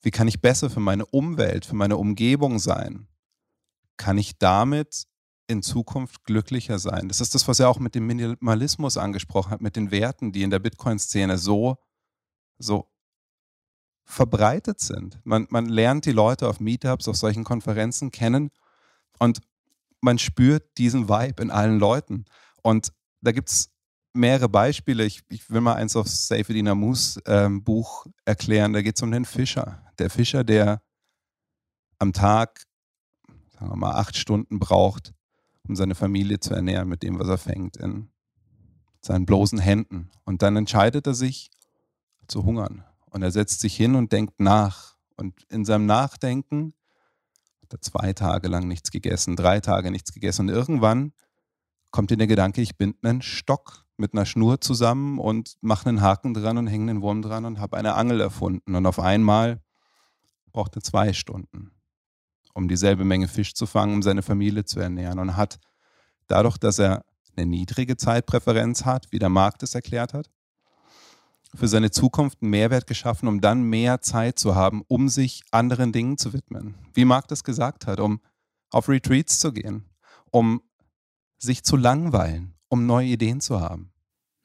[0.02, 3.08] wie kann ich besser für meine Umwelt, für meine Umgebung sein,
[3.96, 5.06] kann ich damit
[5.46, 7.08] in Zukunft glücklicher sein.
[7.08, 10.42] Das ist das, was er auch mit dem Minimalismus angesprochen hat, mit den Werten, die
[10.42, 11.76] in der Bitcoin-Szene so,
[12.58, 12.88] so
[14.04, 15.18] verbreitet sind.
[15.24, 18.50] Man, man lernt die Leute auf Meetups, auf solchen Konferenzen kennen
[19.18, 19.40] und
[20.00, 22.26] man spürt diesen Vibe in allen Leuten.
[22.62, 23.70] Und da gibt es
[24.12, 25.04] mehrere Beispiele.
[25.04, 28.72] Ich, ich, will mal eins auf Seyfedin Amus ähm, Buch erklären.
[28.72, 29.82] Da geht es um den Fischer.
[29.98, 30.82] Der Fischer, der
[31.98, 32.64] am Tag,
[33.52, 35.14] sagen wir mal, acht Stunden braucht,
[35.66, 38.10] um seine Familie zu ernähren mit dem, was er fängt, in
[39.00, 40.10] seinen bloßen Händen.
[40.24, 41.50] Und dann entscheidet er sich
[42.28, 42.84] zu hungern.
[43.14, 44.96] Und er setzt sich hin und denkt nach.
[45.16, 46.74] Und in seinem Nachdenken
[47.62, 50.48] hat er zwei Tage lang nichts gegessen, drei Tage nichts gegessen.
[50.48, 51.12] Und irgendwann
[51.92, 56.00] kommt ihm der Gedanke, ich binde einen Stock mit einer Schnur zusammen und mache einen
[56.00, 58.74] Haken dran und hänge einen Wurm dran und habe eine Angel erfunden.
[58.74, 59.62] Und auf einmal
[60.50, 61.70] braucht er zwei Stunden,
[62.52, 65.20] um dieselbe Menge Fisch zu fangen, um seine Familie zu ernähren.
[65.20, 65.60] Und hat
[66.26, 67.04] dadurch, dass er
[67.36, 70.30] eine niedrige Zeitpräferenz hat, wie der Markt es erklärt hat,
[71.54, 75.92] für seine Zukunft einen Mehrwert geschaffen, um dann mehr Zeit zu haben, um sich anderen
[75.92, 76.74] Dingen zu widmen.
[76.92, 78.20] Wie Marc das gesagt hat, um
[78.70, 79.84] auf Retreats zu gehen,
[80.30, 80.62] um
[81.38, 83.92] sich zu langweilen, um neue Ideen zu haben.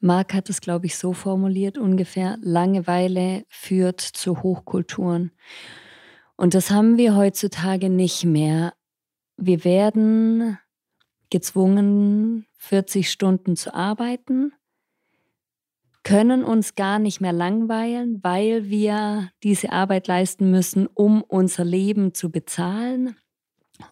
[0.00, 5.32] Marc hat es, glaube ich, so formuliert ungefähr, Langeweile führt zu Hochkulturen.
[6.36, 8.72] Und das haben wir heutzutage nicht mehr.
[9.36, 10.58] Wir werden
[11.28, 14.52] gezwungen, 40 Stunden zu arbeiten
[16.02, 22.14] können uns gar nicht mehr langweilen, weil wir diese Arbeit leisten müssen, um unser Leben
[22.14, 23.16] zu bezahlen.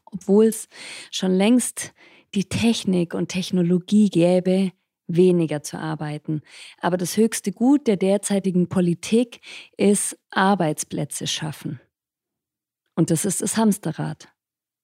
[0.05, 0.69] obwohl es
[1.11, 1.95] schon längst
[2.35, 4.73] die Technik und Technologie gäbe,
[5.07, 6.43] weniger zu arbeiten.
[6.81, 9.41] Aber das höchste Gut der derzeitigen Politik
[9.77, 11.81] ist Arbeitsplätze schaffen.
[12.95, 14.29] Und das ist das Hamsterrad,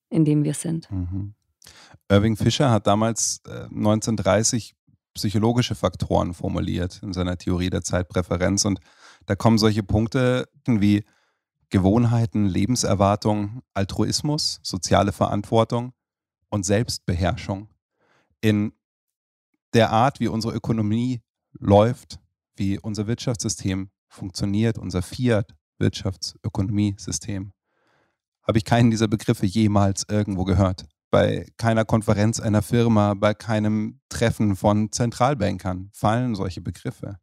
[0.09, 0.89] in dem wir sind.
[0.91, 1.35] Mhm.
[2.09, 4.75] Irving Fischer hat damals äh, 1930
[5.15, 8.65] psychologische Faktoren formuliert in seiner Theorie der Zeitpräferenz.
[8.65, 8.79] Und
[9.25, 11.03] da kommen solche Punkte wie
[11.69, 15.93] Gewohnheiten, Lebenserwartung, Altruismus, soziale Verantwortung
[16.49, 17.69] und Selbstbeherrschung
[18.41, 18.73] in
[19.73, 21.23] der Art, wie unsere Ökonomie
[21.59, 22.19] läuft,
[22.55, 27.51] wie unser Wirtschaftssystem funktioniert, unser Fiat-Wirtschaftsökonomiesystem,
[28.43, 30.85] habe ich keinen dieser Begriffe jemals irgendwo gehört.
[31.15, 37.21] Bei keiner Konferenz einer Firma, bei keinem Treffen von Zentralbankern fallen solche Begriffe.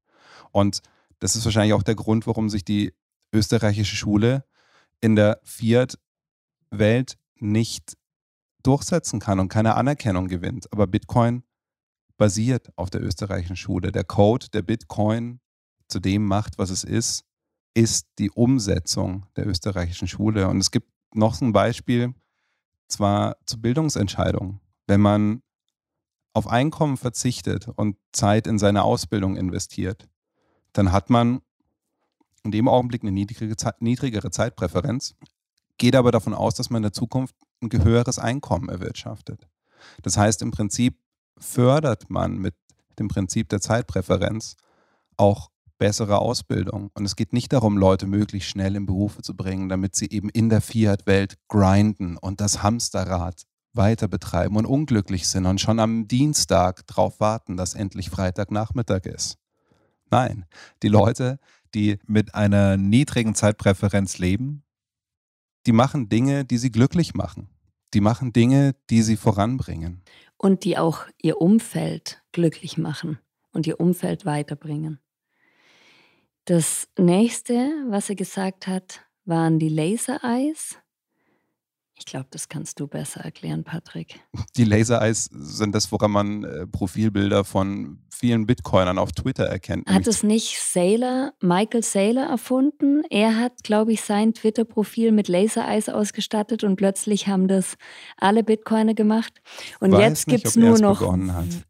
[0.50, 0.80] Und
[1.18, 2.94] das ist wahrscheinlich auch der Grund, warum sich die
[3.34, 4.46] österreichische Schule
[5.02, 7.98] in der Fiat-Welt nicht
[8.62, 10.72] durchsetzen kann und keine Anerkennung gewinnt.
[10.72, 11.42] Aber Bitcoin
[12.16, 13.92] basiert auf der österreichischen Schule.
[13.92, 15.38] Der Code, der Bitcoin
[15.88, 17.26] zu dem macht, was es ist,
[17.74, 20.48] ist die Umsetzung der österreichischen Schule.
[20.48, 22.14] Und es gibt noch ein Beispiel,
[22.92, 24.60] zwar zur Bildungsentscheidung.
[24.86, 25.42] Wenn man
[26.34, 30.08] auf Einkommen verzichtet und Zeit in seine Ausbildung investiert,
[30.72, 31.40] dann hat man
[32.44, 35.14] in dem Augenblick eine niedrigere, niedrigere Zeitpräferenz,
[35.78, 39.46] geht aber davon aus, dass man in der Zukunft ein höheres Einkommen erwirtschaftet.
[40.02, 40.98] Das heißt, im Prinzip
[41.38, 42.54] fördert man mit
[42.98, 44.56] dem Prinzip der Zeitpräferenz
[45.16, 45.51] auch
[45.82, 46.92] bessere Ausbildung.
[46.94, 50.28] Und es geht nicht darum, Leute möglichst schnell in Berufe zu bringen, damit sie eben
[50.28, 53.42] in der Fiat-Welt grinden und das Hamsterrad
[53.72, 59.38] weiter betreiben und unglücklich sind und schon am Dienstag darauf warten, dass endlich Freitagnachmittag ist.
[60.08, 60.44] Nein,
[60.84, 61.40] die Leute,
[61.74, 64.62] die mit einer niedrigen Zeitpräferenz leben,
[65.66, 67.48] die machen Dinge, die sie glücklich machen.
[67.92, 70.04] Die machen Dinge, die sie voranbringen
[70.36, 73.18] und die auch ihr Umfeld glücklich machen
[73.50, 75.00] und ihr Umfeld weiterbringen.
[76.44, 77.54] Das nächste,
[77.88, 80.76] was er gesagt hat, waren die Laser Eyes.
[82.02, 84.18] Ich glaube, das kannst du besser erklären, Patrick.
[84.56, 89.88] Die Laser Eyes sind das, woran man äh, Profilbilder von vielen Bitcoinern auf Twitter erkennt.
[89.88, 93.04] Hat es nicht Saylor, Michael Saylor erfunden?
[93.08, 97.76] Er hat, glaube ich, sein Twitter-Profil mit Laser Eyes ausgestattet und plötzlich haben das
[98.16, 99.40] alle Bitcoiner gemacht.
[99.78, 101.00] Und Weiß jetzt gibt es nur noch,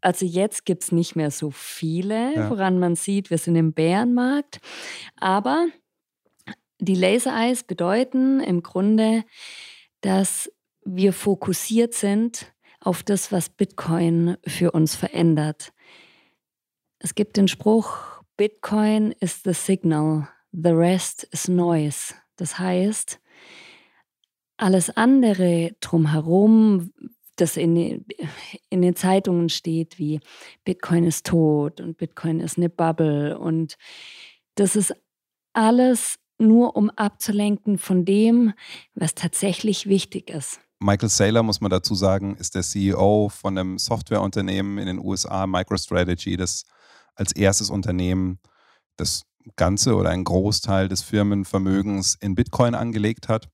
[0.01, 2.49] also jetzt gibt es nicht mehr so viele, Ja.
[2.49, 4.61] woran man sieht, wir sind im Bärenmarkt.
[5.19, 5.67] Aber
[6.79, 9.23] die Laser Eyes bedeuten im Grunde,
[10.03, 10.51] dass
[10.85, 15.73] wir fokussiert sind auf das, was Bitcoin für uns verändert.
[16.99, 22.13] Es gibt den Spruch, Bitcoin is the signal, the rest is noise.
[22.35, 23.19] Das heißt,
[24.57, 26.91] alles andere drumherum,
[27.37, 28.05] das in,
[28.69, 30.19] in den Zeitungen steht, wie
[30.65, 33.77] Bitcoin ist tot und Bitcoin ist eine Bubble und
[34.55, 34.93] das ist
[35.53, 38.53] alles nur um abzulenken von dem,
[38.93, 40.59] was tatsächlich wichtig ist.
[40.79, 45.47] Michael Saylor, muss man dazu sagen, ist der CEO von einem Softwareunternehmen in den USA,
[45.47, 46.65] MicroStrategy, das
[47.15, 48.39] als erstes Unternehmen
[48.97, 49.23] das
[49.55, 53.49] Ganze oder einen Großteil des Firmenvermögens in Bitcoin angelegt hat.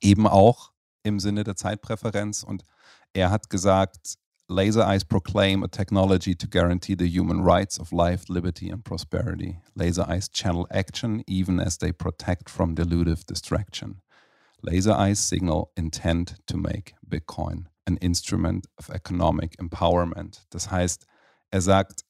[0.00, 2.42] Eben auch im Sinne der Zeitpräferenz.
[2.42, 2.64] Und
[3.12, 4.16] er hat gesagt,
[4.50, 9.58] Laser Eyes proclaim a technology to guarantee the human rights of life, liberty and prosperity.
[9.74, 14.00] Laser Eyes channel action even as they protect from delusive distraction.
[14.62, 20.46] Laser Eyes signal intent to make Bitcoin an instrument of economic empowerment.
[20.50, 21.04] Das heißt,
[21.50, 22.04] er sagt,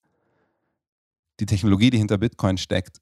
[1.41, 3.01] die Technologie, die hinter Bitcoin steckt,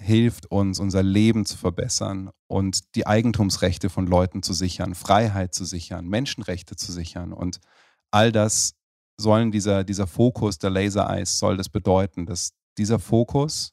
[0.00, 5.64] hilft uns, unser Leben zu verbessern und die Eigentumsrechte von Leuten zu sichern, Freiheit zu
[5.64, 7.32] sichern, Menschenrechte zu sichern.
[7.32, 7.60] Und
[8.10, 8.74] all das
[9.16, 13.72] sollen dieser, dieser Fokus der Laser Eyes soll das bedeuten, dass dieser Fokus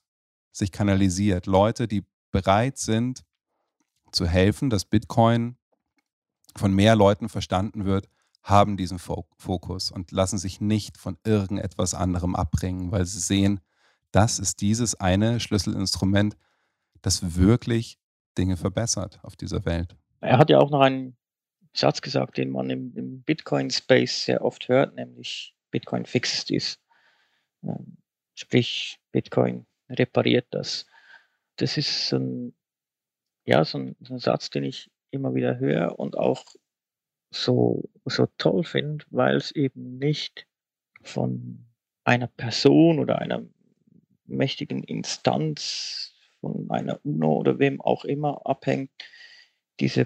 [0.51, 1.45] sich kanalisiert.
[1.45, 3.23] Leute, die bereit sind,
[4.11, 5.57] zu helfen, dass Bitcoin
[6.55, 8.07] von mehr Leuten verstanden wird,
[8.43, 13.59] haben diesen Fo- Fokus und lassen sich nicht von irgendetwas anderem abbringen, weil sie sehen,
[14.11, 16.37] das ist dieses eine Schlüsselinstrument,
[17.01, 17.99] das wirklich
[18.37, 19.97] Dinge verbessert auf dieser Welt.
[20.21, 21.16] Er hat ja auch noch einen
[21.77, 26.79] Satz gesagt, den man im, im Bitcoin-Space sehr oft hört, nämlich Bitcoin fixes this.
[27.63, 27.97] Ähm,
[28.39, 30.85] Sprich, Bitcoin repariert das.
[31.55, 32.55] Das ist ein,
[33.45, 36.45] ja, so ein, so ein Satz, den ich immer wieder höre und auch
[37.31, 40.45] so, so toll finde, weil es eben nicht
[41.01, 41.65] von
[42.03, 43.43] einer Person oder einer
[44.27, 48.91] mächtigen Instanz, von einer UNO oder wem auch immer abhängt,
[49.79, 50.05] diese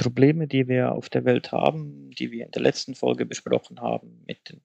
[0.00, 4.24] Probleme, die wir auf der Welt haben, die wir in der letzten Folge besprochen haben,
[4.48, 4.62] den,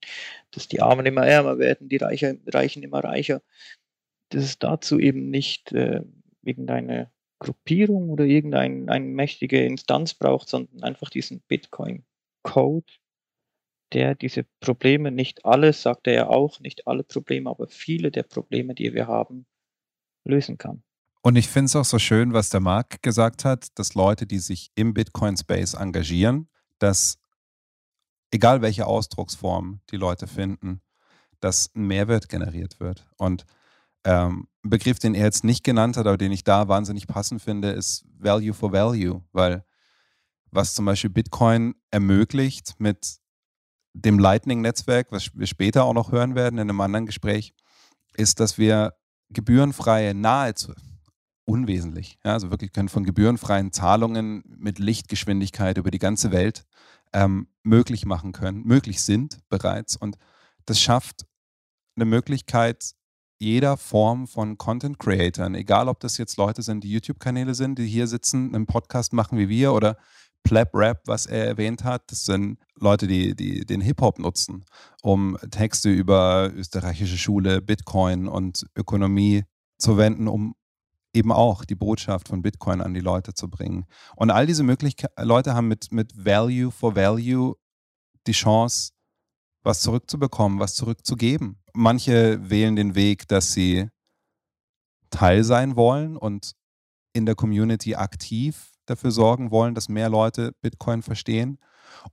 [0.52, 3.42] dass die Armen immer ärmer werden, die Reicher, Reichen immer reicher,
[4.30, 6.04] dass es dazu eben nicht äh,
[6.42, 12.94] irgendeine Gruppierung oder irgendeine eine mächtige Instanz braucht, sondern einfach diesen Bitcoin-Code,
[13.92, 18.24] der diese Probleme, nicht alle, sagt er ja auch, nicht alle Probleme, aber viele der
[18.24, 19.46] Probleme, die wir haben,
[20.24, 20.85] lösen kann.
[21.26, 24.38] Und ich finde es auch so schön, was der Marc gesagt hat, dass Leute, die
[24.38, 27.18] sich im Bitcoin-Space engagieren, dass
[28.30, 30.82] egal welche Ausdrucksform die Leute finden,
[31.40, 33.08] dass ein Mehrwert generiert wird.
[33.18, 33.48] Und
[34.04, 37.42] ähm, ein Begriff, den er jetzt nicht genannt hat, aber den ich da wahnsinnig passend
[37.42, 39.66] finde, ist Value for Value, weil
[40.52, 43.18] was zum Beispiel Bitcoin ermöglicht mit
[43.94, 47.56] dem Lightning-Netzwerk, was wir später auch noch hören werden in einem anderen Gespräch,
[48.14, 48.94] ist, dass wir
[49.32, 50.76] gebührenfreie, nahezu,
[51.46, 52.18] unwesentlich.
[52.24, 56.66] Ja, also wirklich können von gebührenfreien Zahlungen mit Lichtgeschwindigkeit über die ganze Welt
[57.14, 59.96] ähm, möglich machen können, möglich sind bereits.
[59.96, 60.18] Und
[60.66, 61.26] das schafft
[61.96, 62.96] eine Möglichkeit
[63.38, 67.86] jeder Form von Content Creatern, egal ob das jetzt Leute sind, die YouTube-Kanäle sind, die
[67.86, 69.98] hier sitzen, einen Podcast machen wie wir oder
[70.44, 74.64] Plap Rap, was er erwähnt hat, das sind Leute, die, die den Hip-Hop nutzen,
[75.02, 79.44] um Texte über österreichische Schule, Bitcoin und Ökonomie
[79.78, 80.56] zu wenden, um
[81.16, 83.86] eben auch die Botschaft von Bitcoin an die Leute zu bringen.
[84.16, 87.56] Und all diese Möglichkeiten, Leute haben mit, mit Value for Value
[88.28, 88.92] die Chance,
[89.64, 91.58] was zurückzubekommen, was zurückzugeben.
[91.74, 93.90] Manche wählen den Weg, dass sie
[95.10, 96.54] Teil sein wollen und
[97.14, 101.58] in der Community aktiv dafür sorgen wollen, dass mehr Leute Bitcoin verstehen.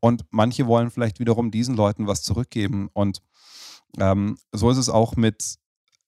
[0.01, 2.89] Und manche wollen vielleicht wiederum diesen Leuten was zurückgeben.
[2.93, 3.21] Und
[3.99, 5.59] ähm, so ist es auch mit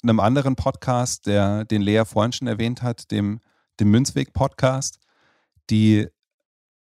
[0.04, 3.40] einem anderen Podcast, der, den Lea vorhin schon erwähnt hat, dem,
[3.80, 4.98] dem Münzweg-Podcast,
[5.70, 6.06] die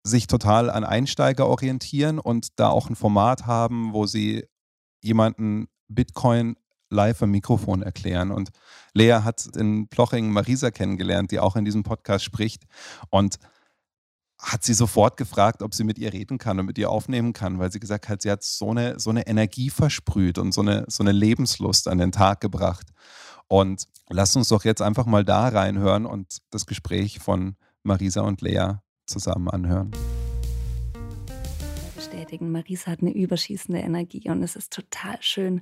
[0.03, 4.45] sich total an Einsteiger orientieren und da auch ein Format haben, wo sie
[5.01, 6.55] jemanden Bitcoin
[6.89, 8.31] live am Mikrofon erklären.
[8.31, 8.49] Und
[8.93, 12.63] Lea hat in Ploching Marisa kennengelernt, die auch in diesem Podcast spricht.
[13.09, 13.37] Und
[14.45, 17.57] hat sie sofort gefragt, ob sie mit ihr reden kann und mit ihr aufnehmen kann,
[17.57, 20.85] weil sie gesagt hat, sie hat so eine, so eine Energie versprüht und so eine,
[20.87, 22.87] so eine Lebenslust an den Tag gebracht.
[23.47, 28.41] Und lasst uns doch jetzt einfach mal da reinhören und das Gespräch von Marisa und
[28.41, 28.75] Lea
[29.07, 29.91] zusammen anhören
[32.05, 32.51] bestätigen.
[32.51, 35.61] Marisa hat eine überschießende Energie und es ist total schön.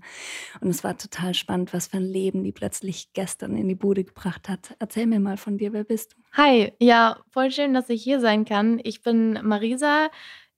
[0.61, 4.03] Und es war total spannend, was für ein Leben die plötzlich gestern in die Bude
[4.03, 4.75] gebracht hat.
[4.79, 6.17] Erzähl mir mal von dir, wer bist du?
[6.33, 8.79] Hi, ja, voll schön, dass ich hier sein kann.
[8.83, 10.09] Ich bin Marisa.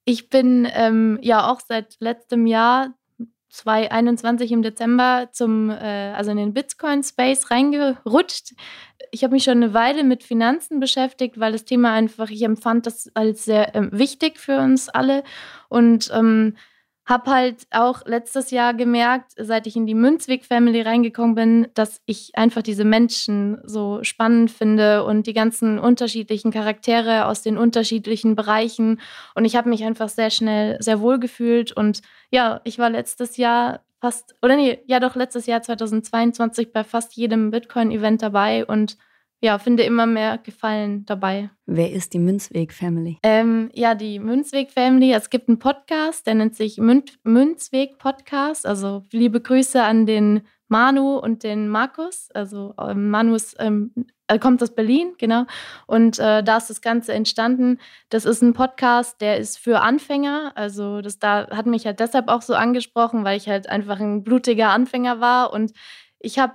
[0.05, 2.93] Ich bin ähm, ja auch seit letztem Jahr
[3.55, 8.53] 2021 im Dezember zum, äh, also in den Bitcoin-Space reingerutscht.
[9.11, 12.85] Ich habe mich schon eine Weile mit Finanzen beschäftigt, weil das Thema einfach, ich empfand
[12.85, 15.23] das als sehr äh, wichtig für uns alle
[15.69, 16.55] und ähm,
[17.05, 22.31] habe halt auch letztes Jahr gemerkt, seit ich in die Münzweg-Family reingekommen bin, dass ich
[22.35, 28.99] einfach diese Menschen so spannend finde und die ganzen unterschiedlichen Charaktere aus den unterschiedlichen Bereichen.
[29.35, 31.71] Und ich habe mich einfach sehr schnell sehr wohl gefühlt.
[31.71, 36.83] Und ja, ich war letztes Jahr fast, oder nee, ja doch letztes Jahr 2022 bei
[36.83, 38.97] fast jedem Bitcoin-Event dabei und
[39.41, 41.49] ja, finde immer mehr Gefallen dabei.
[41.65, 43.19] Wer ist die Münzweg-Family?
[43.23, 45.13] Ähm, ja, die Münzweg-Family.
[45.13, 48.65] Es gibt einen Podcast, der nennt sich Münzweg-Podcast.
[48.65, 52.29] Also liebe Grüße an den Manu und den Markus.
[52.33, 53.93] Also ähm, Manu ist, ähm,
[54.27, 55.45] er kommt aus Berlin, genau.
[55.85, 57.77] Und äh, da ist das Ganze entstanden.
[58.09, 60.53] Das ist ein Podcast, der ist für Anfänger.
[60.55, 64.23] Also das da hat mich halt deshalb auch so angesprochen, weil ich halt einfach ein
[64.23, 65.71] blutiger Anfänger war und
[66.19, 66.53] ich habe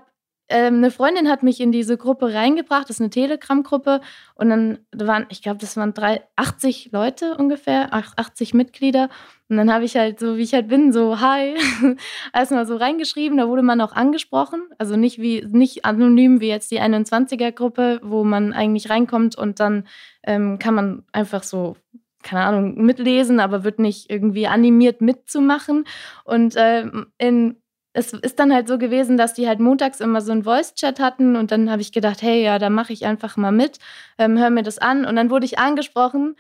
[0.51, 4.01] ähm, eine Freundin hat mich in diese Gruppe reingebracht, das ist eine Telegram-Gruppe.
[4.35, 9.09] Und dann waren, ich glaube, das waren drei, 80 Leute ungefähr, 80 Mitglieder.
[9.49, 11.55] Und dann habe ich halt so, wie ich halt bin, so Hi,
[12.35, 16.71] erstmal so reingeschrieben, da wurde man auch angesprochen, also nicht wie, nicht anonym wie jetzt
[16.71, 19.87] die 21er-Gruppe, wo man eigentlich reinkommt und dann
[20.25, 21.77] ähm, kann man einfach so
[22.23, 25.85] keine Ahnung, mitlesen, aber wird nicht irgendwie animiert mitzumachen.
[26.25, 26.85] Und äh,
[27.17, 27.57] in
[27.93, 31.37] es ist dann halt so gewesen, dass die halt montags immer so einen Voice-Chat hatten
[31.37, 33.79] und dann habe ich gedacht, hey, ja, da mache ich einfach mal mit,
[34.19, 35.05] ähm, hör mir das an.
[35.05, 36.37] Und dann wurde ich angesprochen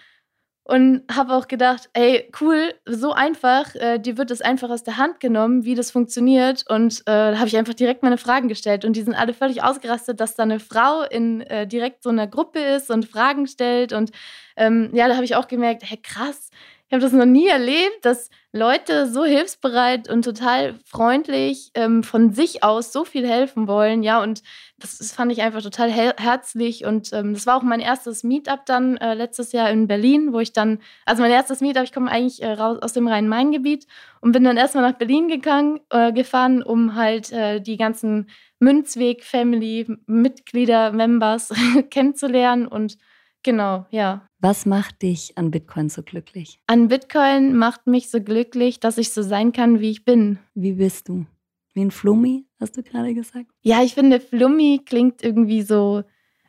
[0.70, 4.98] und habe auch gedacht, hey, cool, so einfach, äh, dir wird es einfach aus der
[4.98, 6.64] Hand genommen, wie das funktioniert.
[6.68, 8.84] Und äh, da habe ich einfach direkt meine Fragen gestellt.
[8.84, 12.28] Und die sind alle völlig ausgerastet, dass da eine Frau in äh, direkt so einer
[12.28, 13.92] Gruppe ist und Fragen stellt.
[13.92, 14.12] Und
[14.56, 16.50] ähm, ja, da habe ich auch gemerkt, hey, krass,
[16.90, 22.32] ich habe das noch nie erlebt, dass Leute so hilfsbereit und total freundlich ähm, von
[22.32, 24.02] sich aus so viel helfen wollen.
[24.02, 24.42] Ja, und
[24.76, 26.84] das, das fand ich einfach total her herzlich.
[26.84, 30.40] Und ähm, das war auch mein erstes Meetup dann äh, letztes Jahr in Berlin, wo
[30.40, 33.86] ich dann, also mein erstes Meetup, ich komme eigentlich äh, raus aus dem Rhein-Main-Gebiet
[34.20, 38.28] und bin dann erstmal nach Berlin gegangen, äh, gefahren, um halt äh, die ganzen
[38.58, 41.54] Münzweg-Family-Mitglieder, Members
[41.90, 42.98] kennenzulernen und
[43.42, 44.26] Genau, ja.
[44.38, 46.60] Was macht dich an Bitcoin so glücklich?
[46.66, 50.38] An Bitcoin macht mich so glücklich, dass ich so sein kann, wie ich bin.
[50.54, 51.26] Wie bist du?
[51.72, 53.46] Wie ein Flummi, hast du gerade gesagt?
[53.62, 56.02] Ja, ich finde, Flummi klingt irgendwie so,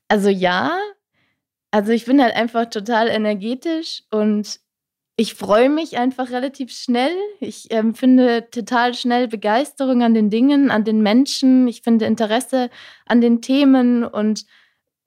[0.07, 0.77] also ja,
[1.69, 4.59] also ich bin halt einfach total energetisch und
[5.15, 7.15] ich freue mich einfach relativ schnell.
[7.39, 11.67] Ich empfinde ähm, total schnell Begeisterung an den Dingen, an den Menschen.
[11.67, 12.69] Ich finde Interesse
[13.05, 14.45] an den Themen und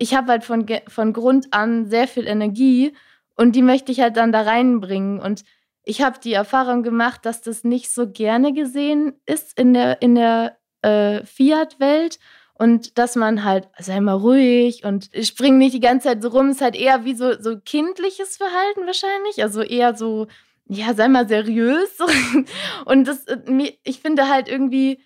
[0.05, 2.93] ich habe halt von, von Grund an sehr viel Energie
[3.37, 5.19] und die möchte ich halt dann da reinbringen.
[5.19, 5.45] Und
[5.83, 10.15] ich habe die Erfahrung gemacht, dass das nicht so gerne gesehen ist in der, in
[10.15, 12.19] der äh, Fiat-Welt
[12.53, 16.51] und dass man halt, sei mal ruhig und spring nicht die ganze Zeit so rum,
[16.51, 20.27] ist halt eher wie so, so kindliches Verhalten wahrscheinlich, also eher so,
[20.67, 21.97] ja, sei mal seriös.
[22.85, 25.01] und das, äh, ich finde halt irgendwie,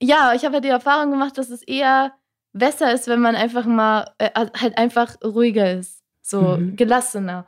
[0.00, 2.12] ja, ich habe halt die Erfahrung gemacht, dass es eher
[2.52, 6.76] besser ist, wenn man einfach mal äh, halt einfach ruhiger ist, so mhm.
[6.76, 7.46] gelassener.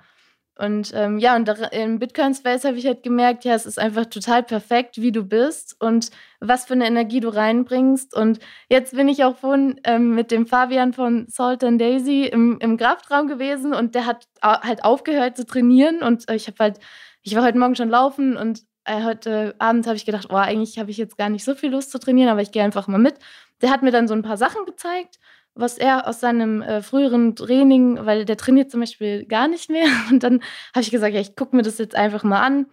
[0.61, 3.79] Und ähm, ja, und da, im Bitcoin Space habe ich halt gemerkt, ja, es ist
[3.79, 8.15] einfach total perfekt, wie du bist und was für eine Energie du reinbringst.
[8.15, 12.59] Und jetzt bin ich auch vorhin ähm, mit dem Fabian von Salt and Daisy im,
[12.61, 16.03] im Kraftraum gewesen und der hat halt aufgehört zu trainieren.
[16.03, 16.79] Und äh, ich habe halt,
[17.23, 18.61] ich war heute Morgen schon laufen und
[18.93, 21.91] heute Abend habe ich gedacht, oh, eigentlich habe ich jetzt gar nicht so viel Lust
[21.91, 23.15] zu trainieren, aber ich gehe einfach mal mit
[23.61, 25.19] der hat mir dann so ein paar Sachen gezeigt,
[25.55, 29.87] was er aus seinem äh, früheren Training, weil der trainiert zum Beispiel gar nicht mehr.
[30.11, 30.41] Und dann
[30.75, 32.67] habe ich gesagt, ja, ich gucke mir das jetzt einfach mal an.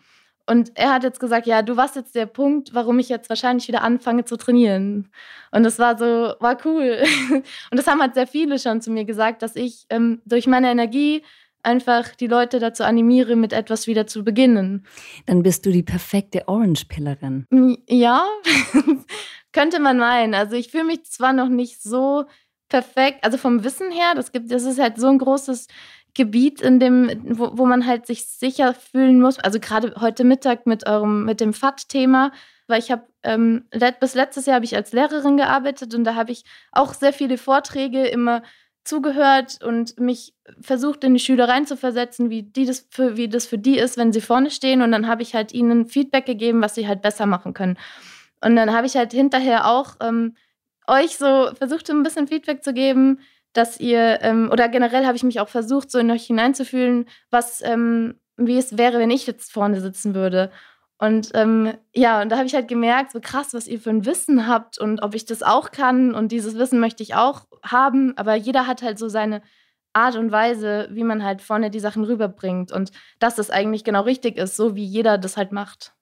[0.49, 3.67] Und er hat jetzt gesagt, ja, du warst jetzt der Punkt, warum ich jetzt wahrscheinlich
[3.67, 5.09] wieder anfange zu trainieren.
[5.51, 7.03] Und das war so, war cool.
[7.71, 10.71] Und das haben halt sehr viele schon zu mir gesagt, dass ich ähm, durch meine
[10.71, 11.23] Energie
[11.67, 14.85] einfach die Leute dazu animiere, mit etwas wieder zu beginnen.
[15.25, 17.45] Dann bist du die perfekte Orange-Pillerin.
[17.89, 18.25] Ja,
[19.51, 20.33] könnte man meinen.
[20.33, 22.25] Also ich fühle mich zwar noch nicht so
[22.69, 25.67] perfekt, also vom Wissen her, das gibt, das ist halt so ein großes
[26.13, 29.37] Gebiet, in dem, wo, wo man halt sich sicher fühlen muss.
[29.37, 32.31] Also gerade heute Mittag mit eurem, mit dem FAT-Thema,
[32.67, 33.65] weil ich habe ähm,
[33.99, 37.37] bis letztes Jahr habe ich als Lehrerin gearbeitet und da habe ich auch sehr viele
[37.37, 38.41] Vorträge immer
[38.87, 43.57] zugehört und mich versucht, in die Schüler reinzuversetzen, wie, die das für, wie das für
[43.57, 44.81] die ist, wenn sie vorne stehen.
[44.81, 47.77] Und dann habe ich halt ihnen Feedback gegeben, was sie halt besser machen können.
[48.41, 50.35] Und dann habe ich halt hinterher auch ähm,
[50.87, 53.19] euch so versucht, ein bisschen Feedback zu geben,
[53.53, 57.61] dass ihr, ähm, oder generell habe ich mich auch versucht, so in euch hineinzufühlen, was,
[57.63, 60.51] ähm, wie es wäre, wenn ich jetzt vorne sitzen würde.
[60.99, 64.05] Und ähm, ja, und da habe ich halt gemerkt, so krass, was ihr für ein
[64.05, 66.15] Wissen habt und ob ich das auch kann.
[66.15, 68.17] Und dieses Wissen möchte ich auch haben.
[68.17, 69.41] Aber jeder hat halt so seine
[69.93, 72.71] Art und Weise, wie man halt vorne die Sachen rüberbringt.
[72.71, 75.93] Und dass das eigentlich genau richtig ist, so wie jeder das halt macht.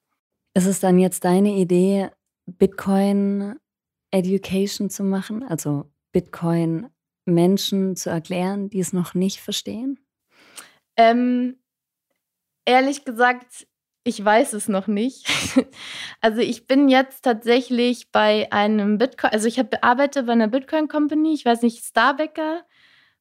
[0.54, 2.10] Ist es dann jetzt deine Idee,
[2.46, 3.56] Bitcoin
[4.10, 6.88] Education zu machen, also Bitcoin
[7.26, 9.98] Menschen zu erklären, die es noch nicht verstehen?
[10.96, 11.58] Ähm,
[12.64, 13.66] ehrlich gesagt,
[14.06, 15.28] ich weiß es noch nicht.
[16.20, 20.86] also ich bin jetzt tatsächlich bei einem Bitcoin, also ich habe arbeite bei einer Bitcoin
[20.86, 22.62] Company, ich weiß nicht, Starbecker,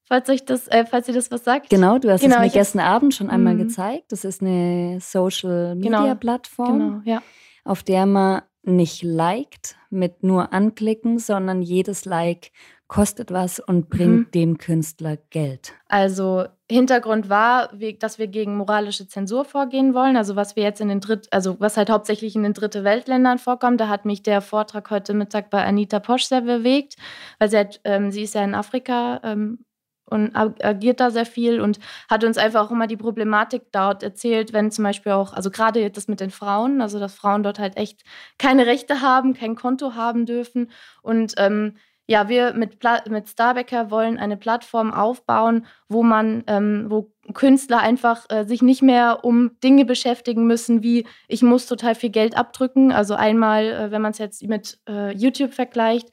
[0.04, 1.70] falls euch das, äh, falls ihr das was sagt.
[1.70, 3.68] Genau, du hast genau, es mir gestern Abend schon einmal mhm.
[3.68, 4.12] gezeigt.
[4.12, 7.24] Das ist eine Social Media genau, Plattform, genau, ja.
[7.64, 12.52] auf der man nicht liked mit nur anklicken, sondern jedes Like
[12.88, 14.32] kostet was und bringt mhm.
[14.32, 15.74] dem Künstler Geld.
[15.88, 20.18] Also Hintergrund war, dass wir gegen moralische Zensur vorgehen wollen.
[20.18, 23.40] Also was wir jetzt in den Dritt, also was halt hauptsächlich in den Dritte Weltländern
[23.40, 23.80] vorkommt.
[23.80, 26.96] Da hat mich der Vortrag heute Mittag bei Anita Posch sehr bewegt,
[27.40, 29.66] weil sie, hat, ähm, sie ist ja in Afrika ähm,
[30.08, 34.54] und agiert da sehr viel und hat uns einfach auch immer die Problematik dort erzählt,
[34.54, 37.78] wenn zum Beispiel auch, also gerade das mit den Frauen, also dass Frauen dort halt
[37.78, 38.04] echt
[38.38, 40.70] keine Rechte haben, kein Konto haben dürfen.
[41.02, 41.78] Und ähm,
[42.08, 42.78] ja, wir mit,
[43.10, 48.84] mit Starbecker wollen eine Plattform aufbauen, wo man, ähm, wo Künstler einfach äh, sich nicht
[48.84, 52.92] mehr um Dinge beschäftigen müssen, wie ich muss total viel Geld abdrücken.
[52.92, 56.10] Also einmal, äh, wenn man es jetzt mit äh, YouTube vergleicht,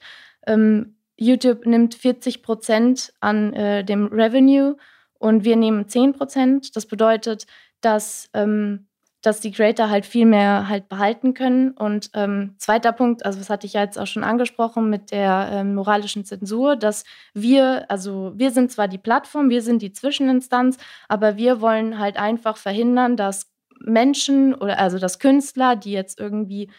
[0.47, 4.77] ähm, YouTube nimmt 40 Prozent an äh, dem Revenue
[5.19, 6.75] und wir nehmen 10 Prozent.
[6.75, 7.45] Das bedeutet,
[7.81, 8.87] dass, ähm,
[9.23, 11.71] dass die Creator halt viel mehr halt behalten können.
[11.71, 15.49] Und ähm, zweiter Punkt, also das hatte ich ja jetzt auch schon angesprochen mit der
[15.51, 20.77] ähm, moralischen Zensur, dass wir, also wir sind zwar die Plattform, wir sind die Zwischeninstanz,
[21.07, 23.49] aber wir wollen halt einfach verhindern, dass
[23.79, 26.69] Menschen oder also dass Künstler, die jetzt irgendwie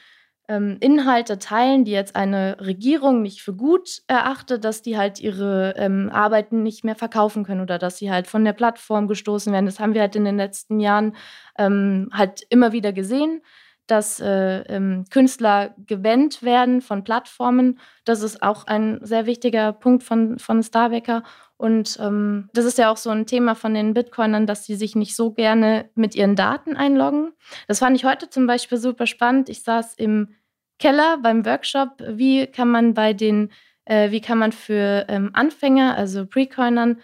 [0.49, 6.11] Inhalte teilen, die jetzt eine Regierung nicht für gut erachtet, dass die halt ihre ähm,
[6.12, 9.64] Arbeiten nicht mehr verkaufen können oder dass sie halt von der Plattform gestoßen werden.
[9.64, 11.16] Das haben wir halt in den letzten Jahren
[11.59, 13.40] ähm, halt immer wieder gesehen,
[13.86, 17.78] dass äh, ähm, Künstler gebannt werden von Plattformen.
[18.05, 21.22] Das ist auch ein sehr wichtiger Punkt von, von Starwecker.
[21.64, 24.96] Und ähm, das ist ja auch so ein Thema von den Bitcoinern, dass sie sich
[24.96, 27.32] nicht so gerne mit ihren Daten einloggen.
[27.68, 29.48] Das fand ich heute zum Beispiel super spannend.
[29.48, 30.34] Ich saß im
[30.78, 33.50] Keller beim Workshop, wie kann man bei den,
[33.86, 37.00] äh, wie kann man für ähm, Anfänger, also Precoinern,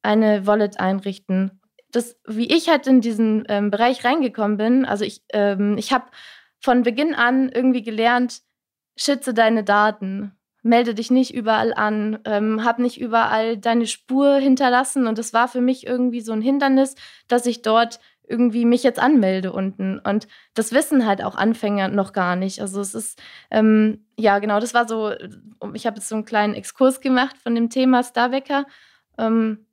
[0.00, 1.60] eine Wallet einrichten.
[1.92, 6.06] Das, wie ich halt in diesen ähm, Bereich reingekommen bin, also ich, ähm, ich habe
[6.60, 8.40] von Beginn an irgendwie gelernt,
[8.96, 10.32] schütze deine Daten
[10.62, 15.06] melde dich nicht überall an, ähm, hab nicht überall deine Spur hinterlassen.
[15.06, 16.94] Und das war für mich irgendwie so ein Hindernis,
[17.28, 19.98] dass ich dort irgendwie mich jetzt anmelde unten.
[19.98, 22.60] Und das wissen halt auch Anfänger noch gar nicht.
[22.60, 25.12] Also es ist, ähm, ja genau, das war so,
[25.72, 28.66] ich habe jetzt so einen kleinen Exkurs gemacht von dem Thema Starwecker.
[29.16, 29.66] Ähm,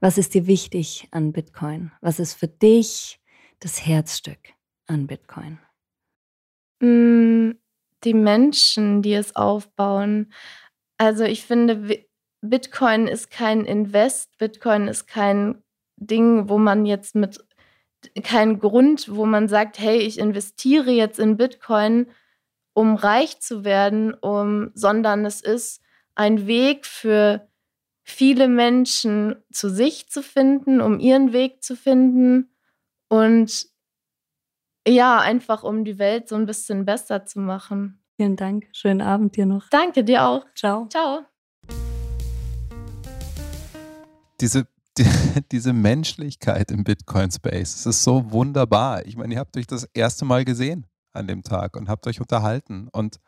[0.00, 1.92] Was ist dir wichtig an Bitcoin?
[2.00, 3.20] Was ist für dich
[3.60, 4.38] das Herzstück
[4.86, 5.58] an Bitcoin?
[6.80, 7.52] Mm,
[8.04, 10.32] die Menschen, die es aufbauen.
[10.98, 12.04] Also ich finde,
[12.40, 15.62] Bitcoin ist kein Invest, Bitcoin ist kein
[15.96, 17.44] Ding, wo man jetzt mit
[18.22, 22.06] kein Grund, wo man sagt, hey, ich investiere jetzt in Bitcoin,
[22.72, 25.82] um reich zu werden, um, sondern es ist
[26.14, 27.46] ein Weg für
[28.02, 32.50] viele Menschen zu sich zu finden, um ihren Weg zu finden
[33.08, 33.66] und
[34.88, 38.02] ja, einfach um die Welt so ein bisschen besser zu machen.
[38.16, 38.68] Vielen Dank.
[38.72, 39.68] Schönen Abend dir noch.
[39.70, 40.44] Danke dir auch.
[40.54, 40.88] Ciao.
[40.88, 41.20] Ciao.
[44.40, 44.66] Diese,
[44.96, 45.04] die,
[45.52, 49.04] diese Menschlichkeit im Bitcoin-Space, es ist so wunderbar.
[49.06, 52.20] Ich meine, ihr habt euch das erste Mal gesehen an dem Tag und habt euch
[52.20, 52.88] unterhalten.
[52.90, 53.20] Und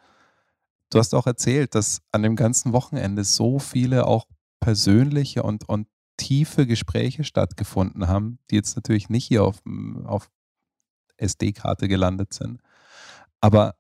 [0.91, 4.27] du hast auch erzählt, dass an dem ganzen Wochenende so viele auch
[4.61, 9.61] persönliche und, und tiefe Gespräche stattgefunden haben, die jetzt natürlich nicht hier auf,
[10.05, 10.31] auf
[11.17, 12.61] SD-Karte gelandet sind.
[13.41, 13.75] Aber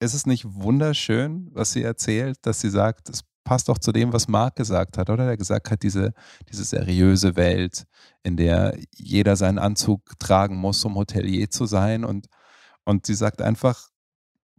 [0.00, 4.12] ist es nicht wunderschön, was sie erzählt, dass sie sagt, es passt auch zu dem,
[4.12, 5.26] was Marc gesagt hat, oder?
[5.26, 6.12] Der gesagt hat, diese,
[6.50, 7.84] diese seriöse Welt,
[8.22, 12.04] in der jeder seinen Anzug tragen muss, um Hotelier zu sein.
[12.04, 12.28] Und,
[12.84, 13.88] und sie sagt einfach,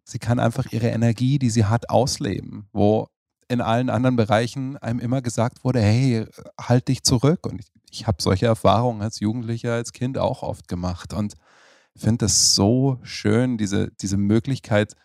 [0.03, 3.07] sie kann einfach ihre Energie, die sie hat, ausleben, wo
[3.47, 6.25] in allen anderen Bereichen einem immer gesagt wurde, hey,
[6.59, 7.45] halt dich zurück.
[7.45, 11.13] Und ich, ich habe solche Erfahrungen als Jugendlicher, als Kind auch oft gemacht.
[11.13, 11.33] Und
[11.95, 14.95] finde es so schön, diese, diese Möglichkeit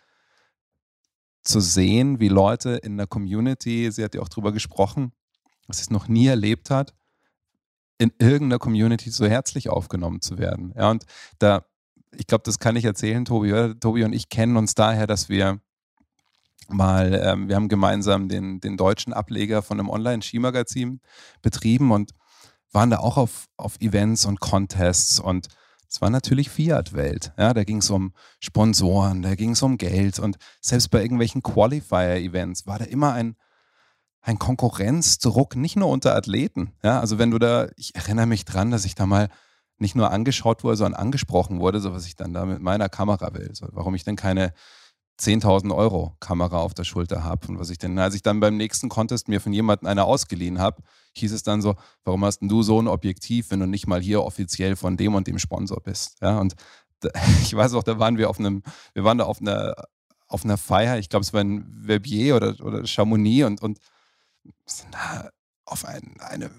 [1.43, 5.13] zu sehen, wie Leute in der Community, sie hat ja auch darüber gesprochen,
[5.67, 6.93] dass sie es noch nie erlebt hat,
[7.97, 10.73] in irgendeiner Community so herzlich aufgenommen zu werden.
[10.75, 11.05] Ja, und
[11.37, 11.65] da,
[12.15, 13.75] ich glaube, das kann ich erzählen, Tobi.
[13.79, 15.59] Tobi und ich kennen uns daher, dass wir
[16.69, 21.01] mal, ähm, wir haben gemeinsam den, den deutschen Ableger von einem Online-Skimagazin
[21.41, 22.11] betrieben und
[22.71, 25.47] waren da auch auf, auf Events und Contests und
[25.89, 27.33] es war natürlich Fiat-Welt.
[27.37, 31.41] Ja, da ging es um Sponsoren, da ging es um Geld und selbst bei irgendwelchen
[31.41, 33.35] Qualifier-Events war da immer ein,
[34.21, 36.73] ein Konkurrenzdruck, nicht nur unter Athleten.
[36.83, 39.29] Ja, also wenn du da, ich erinnere mich dran, dass ich da mal
[39.79, 43.33] nicht nur angeschaut wurde, sondern angesprochen wurde, so was ich dann da mit meiner Kamera
[43.33, 43.49] will.
[43.53, 44.53] So, warum ich denn keine
[45.19, 47.47] 10.000 Euro Kamera auf der Schulter habe.
[47.47, 50.59] Und was ich denn, als ich dann beim nächsten Contest mir von jemandem eine ausgeliehen
[50.59, 50.83] habe,
[51.19, 54.01] hieß es dann so, warum hast denn du so ein Objektiv, wenn du nicht mal
[54.01, 56.17] hier offiziell von dem und dem Sponsor bist?
[56.21, 56.55] Ja, und
[56.99, 57.09] da,
[57.41, 58.63] ich weiß auch, da waren wir auf einem,
[58.93, 59.75] wir waren da auf einer,
[60.27, 63.79] auf einer Feier, ich glaube, es war in Verbier oder, oder Chamonix und, und
[64.91, 65.29] da
[65.65, 66.51] auf ein, eine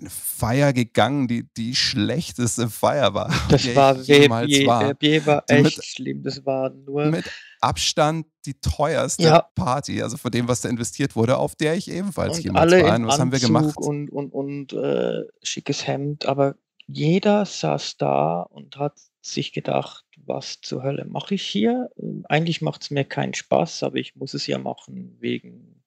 [0.00, 3.32] eine Feier gegangen, die die schlechteste Feier war.
[3.48, 4.80] Das war Verbier, war.
[4.80, 6.22] Verbier war echt mit, schlimm.
[6.22, 7.30] Das war nur mit
[7.60, 9.40] Abstand die teuerste ja.
[9.54, 12.84] Party, also von dem, was da investiert wurde, auf der ich ebenfalls und jemals alle
[12.84, 12.96] war.
[12.96, 13.76] Und was Anzug haben wir gemacht?
[13.76, 16.54] Und, und, und äh, schickes Hemd, aber
[16.86, 21.90] jeder saß da und hat sich gedacht, was zur Hölle mache ich hier?
[22.28, 25.77] Eigentlich macht es mir keinen Spaß, aber ich muss es ja machen wegen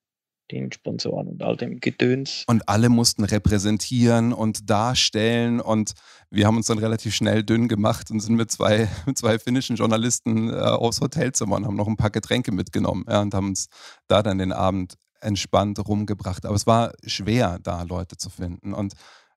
[0.52, 2.44] den Sponsoren und all dem Gedöns.
[2.48, 5.94] Und alle mussten repräsentieren und darstellen und
[6.30, 9.76] wir haben uns dann relativ schnell dünn gemacht und sind mit zwei, mit zwei finnischen
[9.76, 13.68] Journalisten äh, aufs Hotelzimmer und haben noch ein paar Getränke mitgenommen ja, und haben uns
[14.08, 16.46] da dann den Abend entspannt rumgebracht.
[16.46, 18.74] Aber es war schwer, da Leute zu finden.
[18.74, 18.94] Und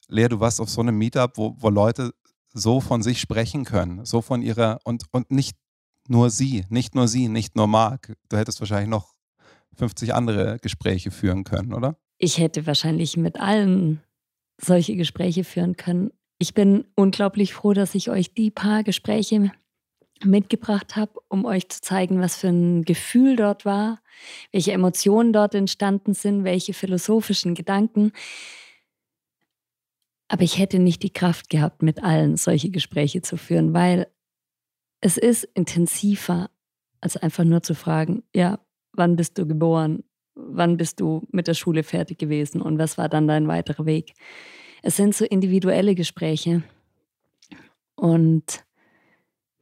[0.08, 2.12] Lea, du warst auf so einem Meetup, wo, wo Leute
[2.52, 5.56] so von sich sprechen können, so von ihrer und, und nicht
[6.08, 8.14] nur sie, nicht nur sie, nicht nur Marc.
[8.28, 9.13] Du hättest wahrscheinlich noch
[9.74, 11.96] 50 andere Gespräche führen können, oder?
[12.18, 14.02] Ich hätte wahrscheinlich mit allen
[14.60, 16.12] solche Gespräche führen können.
[16.38, 19.52] Ich bin unglaublich froh, dass ich euch die paar Gespräche
[20.22, 24.00] mitgebracht habe, um euch zu zeigen, was für ein Gefühl dort war,
[24.52, 28.12] welche Emotionen dort entstanden sind, welche philosophischen Gedanken.
[30.28, 34.06] Aber ich hätte nicht die Kraft gehabt, mit allen solche Gespräche zu führen, weil
[35.00, 36.50] es ist intensiver,
[37.00, 38.58] als einfach nur zu fragen, ja,
[38.97, 40.05] wann bist du geboren?
[40.34, 42.61] Wann bist du mit der Schule fertig gewesen?
[42.61, 44.14] Und was war dann dein weiterer Weg?
[44.82, 46.62] Es sind so individuelle Gespräche.
[47.95, 48.64] Und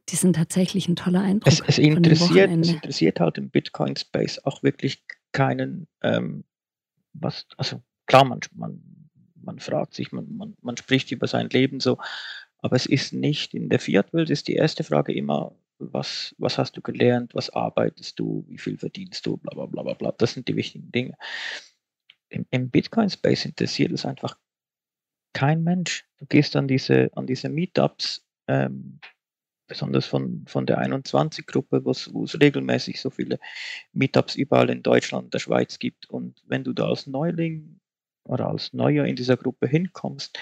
[0.09, 1.51] die sind tatsächlich ein toller Eindruck.
[1.51, 6.43] Es, es, interessiert, es interessiert halt im Bitcoin-Space auch wirklich keinen, ähm,
[7.13, 8.81] was, also klar, man, man,
[9.41, 11.97] man fragt sich, man, man, man spricht über sein Leben so,
[12.59, 16.77] aber es ist nicht in der Fiat-Welt, ist die erste Frage immer, was, was hast
[16.77, 20.11] du gelernt, was arbeitest du, wie viel verdienst du, bla bla bla bla.
[20.17, 21.15] Das sind die wichtigen Dinge.
[22.29, 24.37] Im, im Bitcoin-Space interessiert es einfach
[25.33, 26.05] kein Mensch.
[26.17, 28.99] Du gehst an diese, an diese Meetups, ähm,
[29.67, 33.39] besonders von, von der 21-Gruppe, wo es regelmäßig so viele
[33.91, 36.09] Meetups überall in Deutschland der Schweiz gibt.
[36.09, 37.79] Und wenn du da als Neuling
[38.25, 40.37] oder als Neuer in dieser Gruppe hinkommst,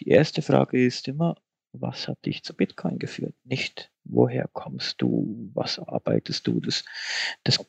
[0.00, 1.36] die erste Frage ist immer,
[1.80, 3.34] was hat dich zu Bitcoin geführt?
[3.44, 6.60] Nicht, woher kommst du, was arbeitest du?
[6.60, 6.84] Das,
[7.42, 7.64] das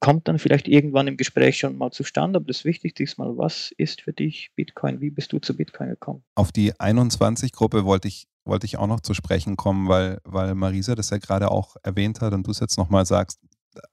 [0.00, 3.72] kommt dann vielleicht irgendwann im Gespräch schon mal zustande, aber das Wichtigste ist mal, was
[3.76, 5.00] ist für dich Bitcoin?
[5.00, 6.22] Wie bist du zu Bitcoin gekommen?
[6.34, 10.94] Auf die 21-Gruppe wollte ich, wollte ich auch noch zu sprechen kommen, weil, weil Marisa
[10.94, 13.40] das ja gerade auch erwähnt hat und du es jetzt nochmal sagst.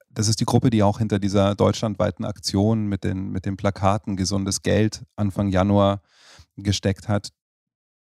[0.08, 4.16] Das ist die Gruppe, die auch hinter dieser deutschlandweiten Aktion mit den, mit den Plakaten
[4.16, 6.00] Gesundes Geld Anfang Januar
[6.56, 7.32] gesteckt hat.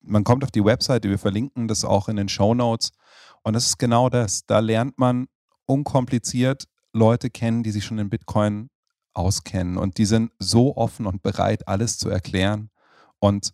[0.02, 2.92] Man kommt auf die Webseite, wir verlinken das auch in den Show Notes.
[3.44, 4.46] Und das ist genau das.
[4.46, 5.28] Da lernt man
[5.66, 8.70] unkompliziert Leute kennen, die sich schon in Bitcoin
[9.14, 9.78] auskennen.
[9.78, 12.70] Und die sind so offen und bereit, alles zu erklären.
[13.20, 13.54] Und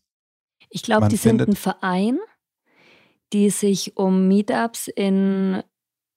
[0.70, 2.20] ich glaube, die sind ein Verein,
[3.34, 5.64] die sich um Meetups in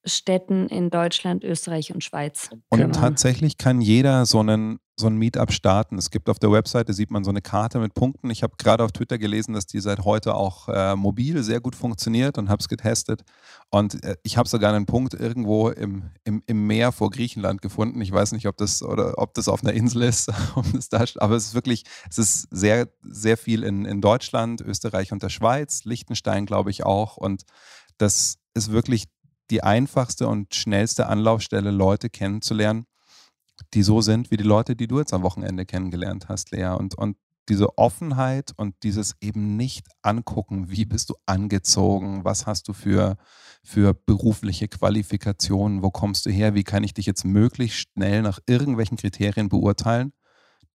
[0.09, 2.51] Städten in Deutschland, Österreich und Schweiz.
[2.69, 2.93] Und kümmern.
[2.93, 5.97] tatsächlich kann jeder so einen so ein Meetup starten.
[5.97, 8.31] Es gibt auf der Webseite, sieht man so eine Karte mit Punkten.
[8.31, 11.77] Ich habe gerade auf Twitter gelesen, dass die seit heute auch äh, mobil sehr gut
[11.77, 13.23] funktioniert und habe es getestet.
[13.71, 18.01] Und äh, ich habe sogar einen Punkt irgendwo im, im, im Meer vor Griechenland gefunden.
[18.01, 20.31] Ich weiß nicht, ob das oder ob das auf einer Insel ist,
[21.19, 25.31] aber es ist wirklich, es ist sehr, sehr viel in, in Deutschland, Österreich und der
[25.31, 27.17] Schweiz, Liechtenstein, glaube ich, auch.
[27.17, 27.43] Und
[27.99, 29.05] das ist wirklich
[29.51, 32.87] die einfachste und schnellste Anlaufstelle, Leute kennenzulernen
[33.75, 36.75] die so sind wie die Leute, die du jetzt am Wochenende kennengelernt hast, Lea.
[36.79, 37.17] Und, und
[37.49, 43.17] diese Offenheit und dieses eben nicht angucken, wie bist du angezogen, was hast du für,
[43.63, 48.39] für berufliche Qualifikationen, wo kommst du her, wie kann ich dich jetzt möglichst schnell nach
[48.47, 50.13] irgendwelchen Kriterien beurteilen,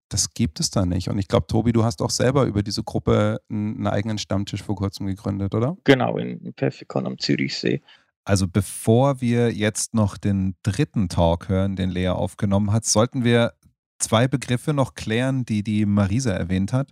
[0.10, 1.10] das gibt es da nicht.
[1.10, 4.76] Und ich glaube, Tobi, du hast auch selber über diese Gruppe einen eigenen Stammtisch vor
[4.76, 5.78] kurzem gegründet, oder?
[5.84, 7.82] Genau, in Perfekon am Zürichsee.
[8.26, 13.54] Also bevor wir jetzt noch den dritten Talk hören, den Lea aufgenommen hat, sollten wir
[14.00, 16.92] zwei Begriffe noch klären, die die Marisa erwähnt hat.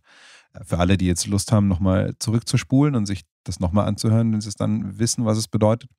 [0.65, 4.49] Für alle, die jetzt Lust haben, nochmal zurückzuspulen und sich das nochmal anzuhören, wenn sie
[4.49, 5.89] es dann wissen, was es bedeutet.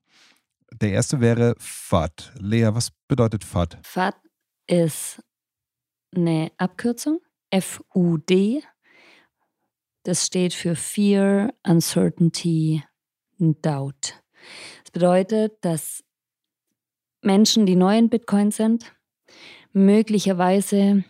[0.72, 2.32] Der erste wäre FAD.
[2.38, 3.78] Lea, was bedeutet FAD?
[3.82, 4.14] FAD
[4.66, 5.22] ist
[6.14, 7.20] eine Abkürzung,
[7.50, 8.62] F-U-D.
[10.02, 12.82] Das steht für Fear, Uncertainty,
[13.38, 14.21] Doubt
[14.92, 16.04] bedeutet, dass
[17.22, 18.94] Menschen, die neu in Bitcoin sind,
[19.72, 21.04] möglicherweise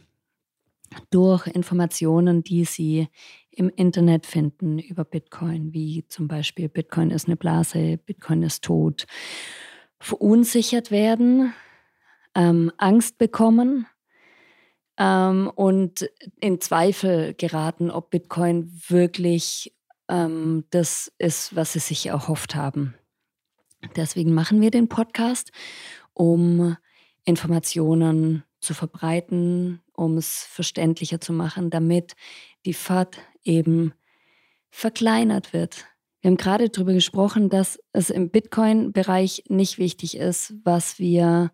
[1.11, 3.09] durch Informationen, die sie
[3.51, 9.07] im Internet finden über Bitcoin, wie zum Beispiel Bitcoin ist eine Blase, Bitcoin ist tot,
[10.01, 11.53] verunsichert werden,
[12.35, 13.87] ähm, Angst bekommen
[14.99, 16.11] ähm, und
[16.41, 19.74] in Zweifel geraten, ob Bitcoin wirklich
[20.09, 22.95] ähm, das ist, was sie sich erhofft haben.
[23.97, 25.53] Deswegen machen wir den Podcast,
[26.14, 26.76] um
[27.24, 32.14] Informationen zu verbreiten, um es verständlicher zu machen, damit
[32.64, 33.93] die FAT eben
[34.70, 35.87] verkleinert wird.
[36.20, 41.51] Wir haben gerade darüber gesprochen, dass es im Bitcoin-Bereich nicht wichtig ist, was wir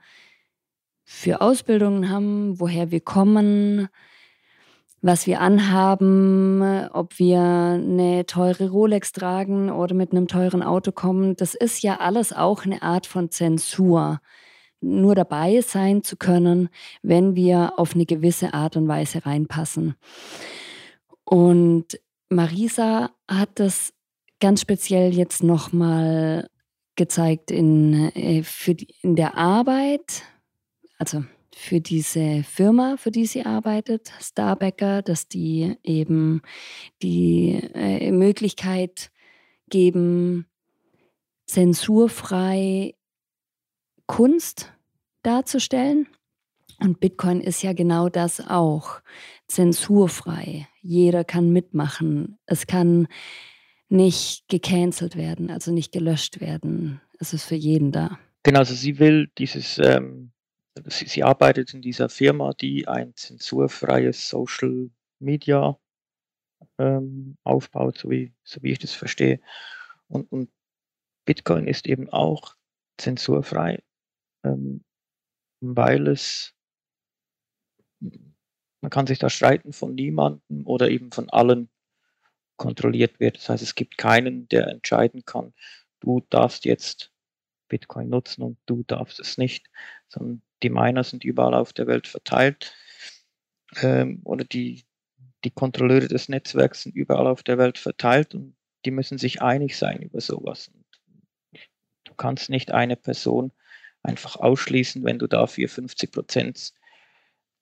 [1.04, 3.88] für Ausbildungen haben, woher wir kommen,
[5.00, 11.36] was wir anhaben, ob wir eine teure Rolex tragen oder mit einem teuren Auto kommen,
[11.36, 14.20] das ist ja alles auch eine Art von Zensur.
[14.80, 16.68] Nur dabei sein zu können,
[17.02, 19.96] wenn wir auf eine gewisse Art und Weise reinpassen.
[21.24, 23.92] Und Marisa hat das
[24.40, 26.48] ganz speziell jetzt nochmal
[26.96, 30.22] gezeigt in, äh, für die, in der Arbeit,
[30.98, 31.24] also
[31.54, 36.42] für diese Firma, für die sie arbeitet, Starbacker, dass die eben
[37.02, 39.10] die äh, Möglichkeit
[39.68, 40.46] geben
[41.46, 42.94] zensurfrei
[44.06, 44.72] Kunst
[45.22, 46.06] darzustellen.
[46.80, 49.00] Und Bitcoin ist ja genau das auch.
[49.48, 50.68] Zensurfrei.
[50.80, 52.38] Jeder kann mitmachen.
[52.46, 53.08] Es kann
[53.88, 57.00] nicht gecancelt werden, also nicht gelöscht werden.
[57.18, 58.18] Es ist für jeden da.
[58.44, 60.30] Genau, also sie will dieses, ähm,
[60.86, 65.78] sie, sie arbeitet in dieser Firma, die ein zensurfreies Social Media
[66.78, 69.40] ähm, aufbaut, so wie, so wie ich das verstehe.
[70.08, 70.50] Und, und
[71.24, 72.56] Bitcoin ist eben auch
[72.96, 73.82] zensurfrei,
[74.44, 74.84] ähm,
[75.60, 76.54] weil es,
[78.00, 81.68] man kann sich da streiten von niemandem oder eben von allen
[82.56, 83.36] kontrolliert wird.
[83.36, 85.52] Das heißt, es gibt keinen, der entscheiden kann,
[86.00, 87.12] du darfst jetzt
[87.68, 89.68] Bitcoin nutzen und du darfst es nicht,
[90.08, 92.74] sondern die Miner sind überall auf der Welt verteilt
[93.76, 94.84] ähm, oder die,
[95.44, 99.76] die Kontrolleure des Netzwerks sind überall auf der Welt verteilt und die müssen sich einig
[99.76, 100.70] sein über sowas.
[102.04, 103.52] Du kannst nicht eine Person
[104.02, 106.72] einfach ausschließen, wenn du dafür 50 Prozent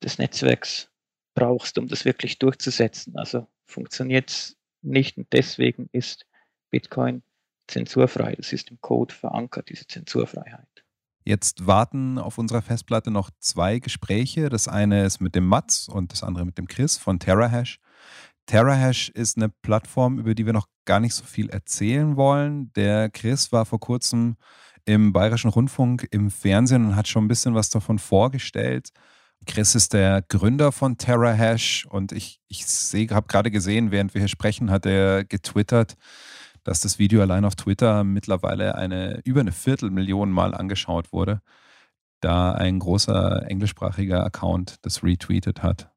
[0.02, 0.90] des Netzwerks
[1.34, 3.16] brauchst, um das wirklich durchzusetzen.
[3.16, 6.26] Also funktioniert es nicht und deswegen ist
[6.70, 7.22] Bitcoin
[7.66, 8.34] zensurfrei.
[8.36, 10.85] Das ist im Code verankert, diese Zensurfreiheit.
[11.26, 14.48] Jetzt warten auf unserer Festplatte noch zwei Gespräche.
[14.48, 17.80] Das eine ist mit dem Mats und das andere mit dem Chris von TerraHash.
[18.46, 22.72] TerraHash ist eine Plattform, über die wir noch gar nicht so viel erzählen wollen.
[22.74, 24.36] Der Chris war vor kurzem
[24.84, 28.90] im Bayerischen Rundfunk im Fernsehen und hat schon ein bisschen was davon vorgestellt.
[29.46, 32.64] Chris ist der Gründer von TerraHash und ich, ich
[33.10, 35.96] habe gerade gesehen, während wir hier sprechen, hat er getwittert,
[36.66, 41.40] dass das Video allein auf Twitter mittlerweile eine über eine Viertelmillion Mal angeschaut wurde,
[42.20, 45.92] da ein großer englischsprachiger Account das retweetet hat.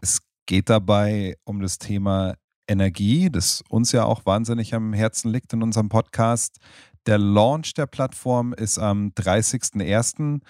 [0.00, 2.36] Es geht dabei um das Thema
[2.68, 6.58] Energie, das uns ja auch wahnsinnig am Herzen liegt in unserem Podcast.
[7.06, 10.40] Der Launch der Plattform ist am 30.01.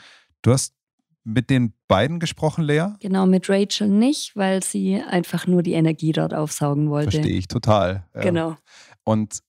[0.43, 0.75] Du hast
[1.25, 2.89] mit den beiden gesprochen, Lea?
[3.01, 7.13] Genau, mit Rachel nicht, weil sie einfach nur die Energie dort aufsaugen wollte.
[7.13, 8.07] Verstehe ich total.
[8.13, 8.57] Genau.
[9.03, 9.41] Und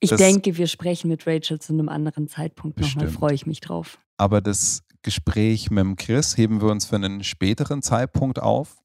[0.00, 3.08] ich das, denke, wir sprechen mit Rachel zu einem anderen Zeitpunkt nochmal.
[3.08, 3.98] Freue ich mich drauf.
[4.16, 8.78] Aber das Gespräch mit dem Chris heben wir uns für einen späteren Zeitpunkt auf,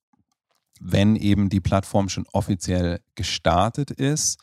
[0.79, 4.39] wenn eben die Plattform schon offiziell gestartet ist.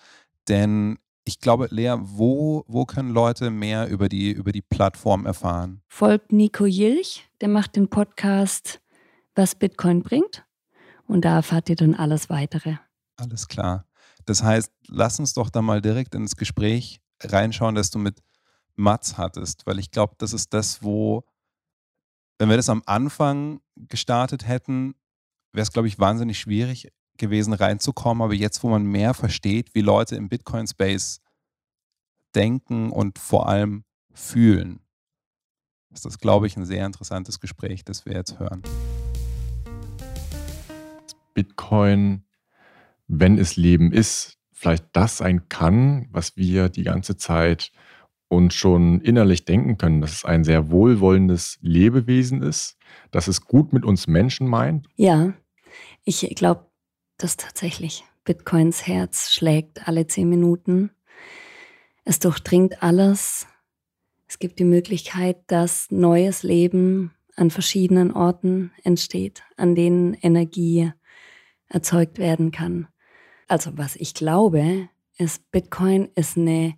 [0.49, 5.83] Denn ich glaube, Lea, wo, wo können Leute mehr über die, über die Plattform erfahren?
[5.89, 8.81] Folgt Nico Jilch, der macht den Podcast
[9.35, 10.45] Was Bitcoin bringt.
[11.07, 12.77] Und da erfahrt ihr dann alles weitere.
[13.17, 13.87] Alles klar.
[14.25, 18.23] Das heißt, lass uns doch da mal direkt ins Gespräch reinschauen, das du mit
[18.75, 21.25] Mats hattest, weil ich glaube, das ist das, wo,
[22.39, 24.95] wenn wir das am Anfang gestartet hätten,
[25.53, 28.23] wäre es, glaube ich, wahnsinnig schwierig gewesen, reinzukommen.
[28.23, 31.21] Aber jetzt, wo man mehr versteht, wie Leute im Bitcoin-Space
[32.35, 34.81] denken und vor allem fühlen,
[35.91, 38.63] ist das, glaube ich, ein sehr interessantes Gespräch, das wir jetzt hören.
[41.35, 42.25] Bitcoin,
[43.13, 47.71] wenn es Leben ist, vielleicht das sein kann, was wir die ganze Zeit
[48.29, 52.79] uns schon innerlich denken können, dass es ein sehr wohlwollendes Lebewesen ist,
[53.11, 54.89] dass es gut mit uns Menschen meint?
[54.97, 55.35] Ja,
[56.05, 56.67] ich glaube,
[57.19, 60.91] dass tatsächlich Bitcoins Herz schlägt alle zehn Minuten.
[62.05, 63.47] Es durchdringt alles.
[64.27, 70.93] Es gibt die Möglichkeit, dass neues Leben an verschiedenen Orten entsteht, an denen Energie
[71.69, 72.89] erzeugt werden kann.
[73.53, 74.89] Also was ich glaube,
[75.19, 76.75] ist, Bitcoin ist eine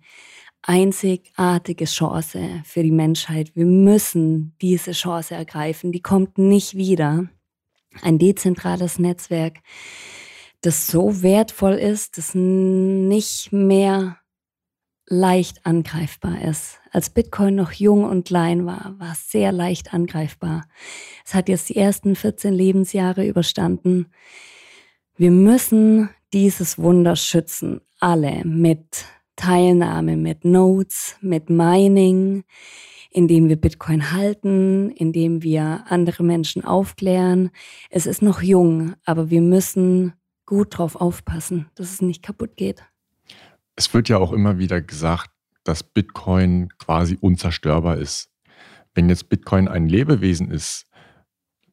[0.61, 3.55] einzigartige Chance für die Menschheit.
[3.55, 5.93] Wir müssen diese Chance ergreifen.
[5.93, 7.29] Die kommt nicht wieder.
[8.01, 9.59] Ein dezentrales Netzwerk,
[10.59, 14.17] das so wertvoll ist, das nicht mehr
[15.07, 16.81] leicht angreifbar ist.
[16.91, 20.67] Als Bitcoin noch jung und klein war, war es sehr leicht angreifbar.
[21.25, 24.07] Es hat jetzt die ersten 14 Lebensjahre überstanden.
[25.15, 29.05] Wir müssen dieses Wunder schützen, alle mit
[29.37, 32.43] Teilnahme, mit Notes, mit Mining,
[33.09, 37.51] indem wir Bitcoin halten, indem wir andere Menschen aufklären.
[37.89, 40.11] Es ist noch jung, aber wir müssen
[40.45, 42.83] gut drauf aufpassen, dass es nicht kaputt geht.
[43.77, 45.29] Es wird ja auch immer wieder gesagt,
[45.63, 48.29] dass Bitcoin quasi unzerstörbar ist.
[48.93, 50.85] Wenn jetzt Bitcoin ein Lebewesen ist,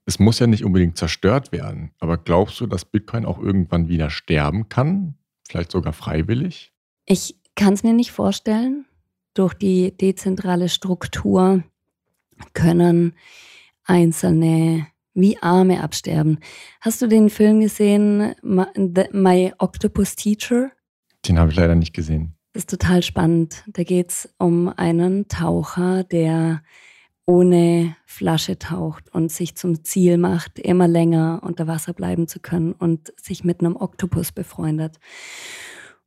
[0.05, 1.93] es muss ja nicht unbedingt zerstört werden.
[1.99, 5.15] Aber glaubst du, dass Bitcoin auch irgendwann wieder sterben kann?
[5.49, 6.73] Vielleicht sogar freiwillig?
[7.07, 8.87] Ich kann es mir nicht vorstellen.
[9.35, 11.63] Durch die dezentrale Struktur
[12.53, 13.15] können
[13.85, 16.39] einzelne wie Arme absterben.
[16.81, 20.71] Hast du den Film gesehen, My Octopus Teacher?
[21.27, 22.35] Den habe ich leider nicht gesehen.
[22.53, 23.65] Das ist total spannend.
[23.67, 26.63] Da geht es um einen Taucher, der
[27.27, 32.73] ohne Flasche taucht und sich zum Ziel macht, immer länger unter Wasser bleiben zu können
[32.73, 34.99] und sich mit einem Oktopus befreundet.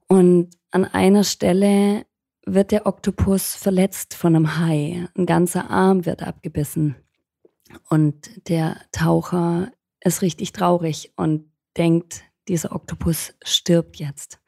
[0.08, 2.06] Und an einer Stelle
[2.46, 5.08] wird der Oktopus verletzt von einem Hai.
[5.18, 6.96] Ein ganzer Arm wird abgebissen.
[7.90, 14.40] Und der Taucher ist richtig traurig und denkt, dieser Oktopus stirbt jetzt.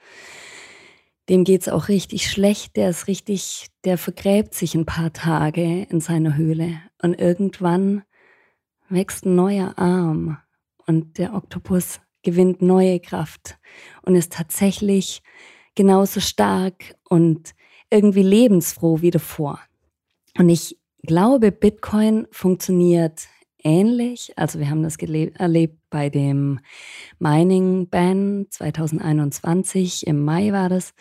[1.30, 6.00] Dem geht's auch richtig schlecht, der ist richtig, der vergräbt sich ein paar Tage in
[6.00, 8.04] seiner Höhle und irgendwann
[8.90, 10.38] wächst ein neuer Arm
[10.86, 13.58] und der Oktopus gewinnt neue Kraft
[14.04, 15.22] und ist tatsächlich
[15.76, 17.54] genauso stark und
[17.90, 19.60] irgendwie lebensfroh wie davor.
[20.38, 23.28] Und ich glaube, Bitcoin funktioniert
[23.68, 24.34] ähnlich.
[24.38, 26.60] Also wir haben das erlebt bei dem
[27.20, 30.94] Mining Ban 2021, im Mai war das,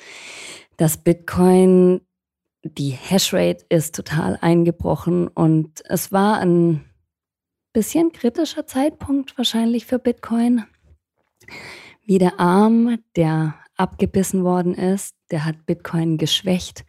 [0.77, 2.01] dass Bitcoin,
[2.65, 6.85] die Hashrate ist total eingebrochen und es war ein
[7.73, 10.65] bisschen kritischer Zeitpunkt wahrscheinlich für Bitcoin.
[12.05, 16.85] Wie der Arm, der abgebissen worden ist, der hat Bitcoin geschwächt.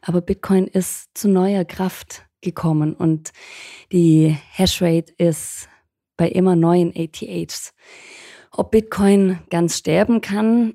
[0.00, 3.32] Aber Bitcoin ist zu neuer Kraft gekommen und
[3.92, 5.68] die Hashrate ist
[6.16, 7.72] bei immer neuen ATHs.
[8.50, 10.74] Ob Bitcoin ganz sterben kann,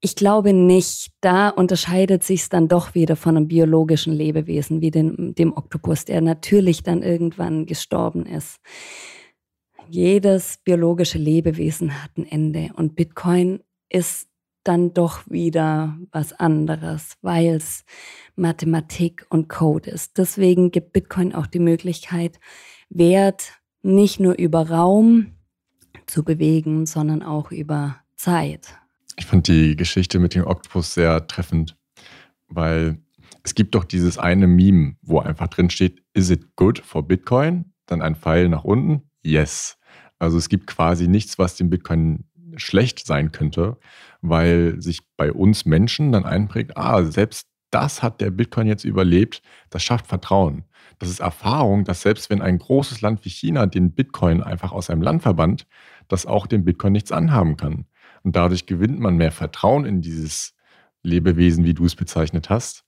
[0.00, 1.10] ich glaube nicht.
[1.20, 6.06] Da unterscheidet sich es dann doch wieder von einem biologischen Lebewesen wie dem, dem Oktopus,
[6.06, 8.58] der natürlich dann irgendwann gestorben ist.
[9.88, 13.60] Jedes biologische Lebewesen hat ein Ende und Bitcoin
[13.90, 14.29] ist
[14.64, 17.84] dann doch wieder was anderes, weil es
[18.36, 20.18] Mathematik und Code ist.
[20.18, 22.38] Deswegen gibt Bitcoin auch die Möglichkeit,
[22.88, 23.52] Wert
[23.82, 25.32] nicht nur über Raum
[26.06, 28.74] zu bewegen, sondern auch über Zeit.
[29.16, 31.76] Ich fand die Geschichte mit dem Oktopus sehr treffend,
[32.48, 32.98] weil
[33.42, 37.72] es gibt doch dieses eine Meme, wo einfach drin steht, is it good for Bitcoin?
[37.86, 39.78] Dann ein Pfeil nach unten, yes.
[40.18, 42.24] Also es gibt quasi nichts, was dem Bitcoin
[42.56, 43.76] schlecht sein könnte,
[44.20, 49.42] weil sich bei uns Menschen dann einprägt, ah, selbst das hat der Bitcoin jetzt überlebt,
[49.70, 50.64] das schafft Vertrauen.
[50.98, 54.90] Das ist Erfahrung, dass selbst wenn ein großes Land wie China den Bitcoin einfach aus
[54.90, 55.66] einem Land verbannt,
[56.08, 57.86] dass auch dem Bitcoin nichts anhaben kann.
[58.22, 60.54] Und dadurch gewinnt man mehr Vertrauen in dieses
[61.02, 62.84] Lebewesen, wie du es bezeichnet hast.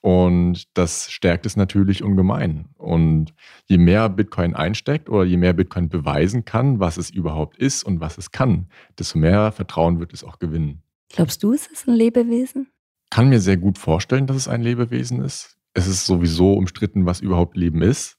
[0.00, 2.66] Und das stärkt es natürlich ungemein.
[2.76, 3.34] Und
[3.66, 8.00] je mehr Bitcoin einsteckt oder je mehr Bitcoin beweisen kann, was es überhaupt ist und
[8.00, 8.68] was es kann,
[8.98, 10.82] desto mehr Vertrauen wird es auch gewinnen.
[11.08, 12.68] Glaubst du, es ist ein Lebewesen?
[13.10, 15.56] Kann mir sehr gut vorstellen, dass es ein Lebewesen ist.
[15.74, 18.18] Es ist sowieso umstritten, was überhaupt Leben ist.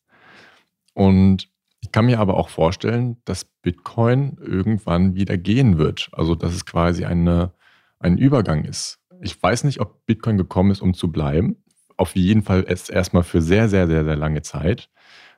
[0.93, 1.49] Und
[1.81, 6.09] ich kann mir aber auch vorstellen, dass Bitcoin irgendwann wieder gehen wird.
[6.11, 7.53] Also, dass es quasi eine,
[7.99, 8.99] ein Übergang ist.
[9.21, 11.57] Ich weiß nicht, ob Bitcoin gekommen ist, um zu bleiben
[11.99, 14.89] auf jeden Fall erstmal für sehr, sehr, sehr, sehr lange Zeit.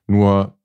[0.06, 0.58] Nur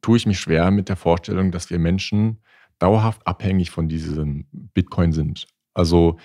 [0.00, 2.42] tue ich mich schwer mit der Vorstellung, dass wir Menschen
[2.78, 5.46] dauerhaft abhängig von diesem Bitcoin sind.
[5.74, 6.18] Also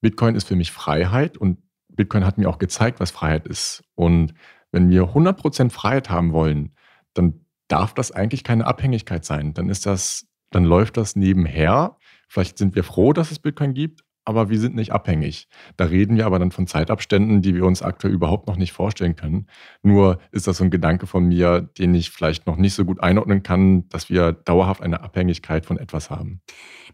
[0.00, 1.58] Bitcoin ist für mich Freiheit und
[1.88, 3.84] Bitcoin hat mir auch gezeigt, was Freiheit ist.
[3.94, 4.34] Und
[4.72, 6.74] wenn wir 100% Freiheit haben wollen,
[7.14, 9.54] dann darf das eigentlich keine Abhängigkeit sein.
[9.54, 11.96] Dann ist das, dann läuft das nebenher.
[12.28, 15.48] Vielleicht sind wir froh, dass es Bitcoin gibt, aber wir sind nicht abhängig.
[15.76, 19.16] Da reden wir aber dann von Zeitabständen, die wir uns aktuell überhaupt noch nicht vorstellen
[19.16, 19.46] können.
[19.82, 23.00] Nur ist das so ein Gedanke von mir, den ich vielleicht noch nicht so gut
[23.00, 26.40] einordnen kann, dass wir dauerhaft eine Abhängigkeit von etwas haben.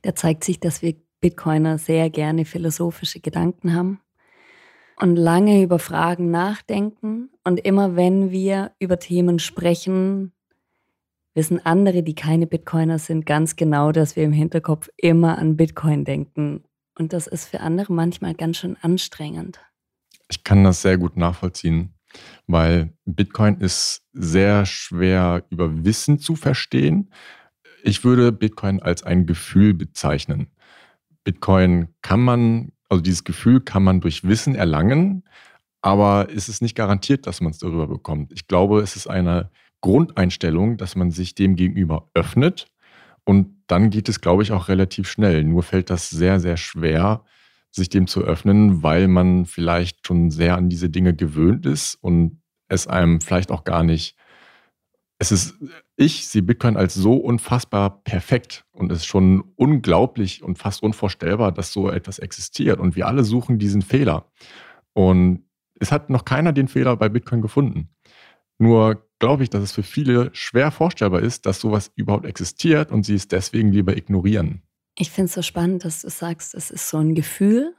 [0.03, 4.01] Da zeigt sich, dass wir Bitcoiner sehr gerne philosophische Gedanken haben
[4.97, 7.31] und lange über Fragen nachdenken.
[7.45, 10.33] Und immer wenn wir über Themen sprechen,
[11.35, 16.05] wissen andere, die keine Bitcoiner sind, ganz genau, dass wir im Hinterkopf immer an Bitcoin
[16.05, 16.65] denken
[17.01, 19.59] und das ist für andere manchmal ganz schön anstrengend.
[20.29, 21.95] Ich kann das sehr gut nachvollziehen,
[22.47, 27.11] weil Bitcoin ist sehr schwer über Wissen zu verstehen.
[27.83, 30.49] Ich würde Bitcoin als ein Gefühl bezeichnen.
[31.25, 35.25] Bitcoin kann man, also dieses Gefühl kann man durch Wissen erlangen,
[35.81, 38.33] aber es ist nicht garantiert, dass man es darüber bekommt.
[38.33, 42.67] Ich glaube, es ist eine Grundeinstellung, dass man sich dem gegenüber öffnet
[43.25, 45.45] und dann geht es, glaube ich, auch relativ schnell.
[45.45, 47.25] Nur fällt das sehr, sehr schwer,
[47.71, 52.43] sich dem zu öffnen, weil man vielleicht schon sehr an diese Dinge gewöhnt ist und
[52.69, 54.17] es einem vielleicht auch gar nicht.
[55.19, 55.55] Es ist,
[55.97, 61.53] ich sehe Bitcoin als so unfassbar perfekt und es ist schon unglaublich und fast unvorstellbar,
[61.53, 62.81] dass so etwas existiert.
[62.81, 64.31] Und wir alle suchen diesen Fehler.
[64.95, 65.45] Und
[65.79, 67.91] es hat noch keiner den Fehler bei Bitcoin gefunden.
[68.59, 73.05] Nur glaube ich, dass es für viele schwer vorstellbar ist, dass sowas überhaupt existiert und
[73.05, 74.63] sie es deswegen lieber ignorieren.
[74.99, 77.75] Ich finde es so spannend, dass du sagst, es ist so ein Gefühl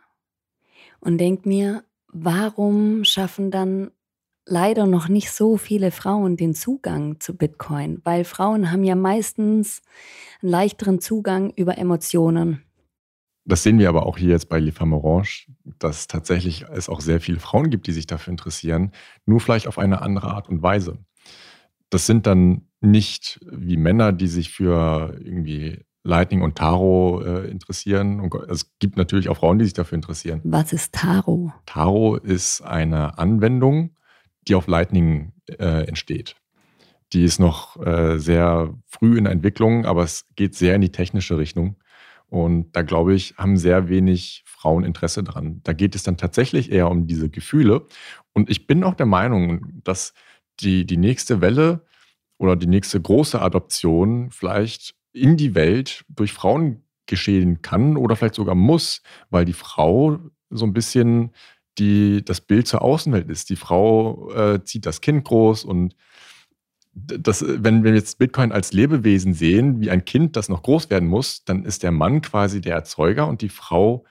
[1.01, 3.91] und denk mir, warum schaffen dann
[4.45, 8.01] leider noch nicht so viele Frauen den Zugang zu Bitcoin?
[8.03, 9.81] Weil Frauen haben ja meistens
[10.41, 12.63] einen leichteren Zugang über Emotionen.
[13.45, 17.01] Das sehen wir aber auch hier jetzt bei Les Femmes Orange, dass tatsächlich es auch
[17.01, 18.91] sehr viele Frauen gibt, die sich dafür interessieren,
[19.25, 20.99] nur vielleicht auf eine andere Art und Weise.
[21.91, 28.19] Das sind dann nicht wie Männer, die sich für irgendwie Lightning und Tarot äh, interessieren.
[28.19, 30.41] Und es gibt natürlich auch Frauen, die sich dafür interessieren.
[30.43, 31.51] Was ist Tarot?
[31.67, 33.95] Tarot ist eine Anwendung,
[34.47, 36.35] die auf Lightning äh, entsteht.
[37.13, 40.91] Die ist noch äh, sehr früh in der Entwicklung, aber es geht sehr in die
[40.91, 41.75] technische Richtung.
[42.29, 45.59] Und da glaube ich, haben sehr wenig Frauen Interesse dran.
[45.63, 47.85] Da geht es dann tatsächlich eher um diese Gefühle.
[48.31, 50.13] Und ich bin auch der Meinung, dass
[50.61, 51.85] die, die nächste Welle
[52.37, 58.35] oder die nächste große Adoption vielleicht in die Welt durch Frauen geschehen kann oder vielleicht
[58.35, 61.31] sogar muss, weil die Frau so ein bisschen
[61.77, 63.49] die, das Bild zur Außenwelt ist.
[63.49, 65.95] Die Frau äh, zieht das Kind groß und
[66.93, 71.07] das, wenn wir jetzt Bitcoin als Lebewesen sehen, wie ein Kind, das noch groß werden
[71.07, 74.03] muss, dann ist der Mann quasi der Erzeuger und die Frau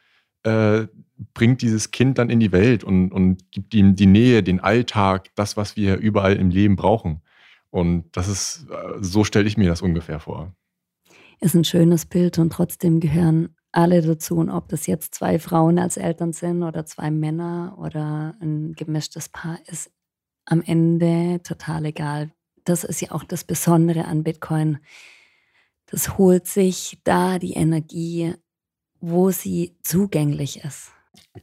[0.44, 0.86] äh,
[1.34, 5.30] bringt dieses Kind dann in die Welt und, und gibt ihm die Nähe, den Alltag,
[5.34, 7.22] das, was wir überall im Leben brauchen.
[7.70, 10.54] Und das ist, äh, so stelle ich mir das ungefähr vor.
[11.40, 14.36] Ist ein schönes Bild und trotzdem gehören alle dazu.
[14.36, 19.28] Und ob das jetzt zwei Frauen als Eltern sind oder zwei Männer oder ein gemischtes
[19.28, 19.90] Paar, ist
[20.46, 22.30] am Ende total egal
[22.64, 24.78] das ist ja auch das Besondere an Bitcoin.
[25.86, 28.34] Das holt sich da die Energie,
[29.00, 30.90] wo sie zugänglich ist.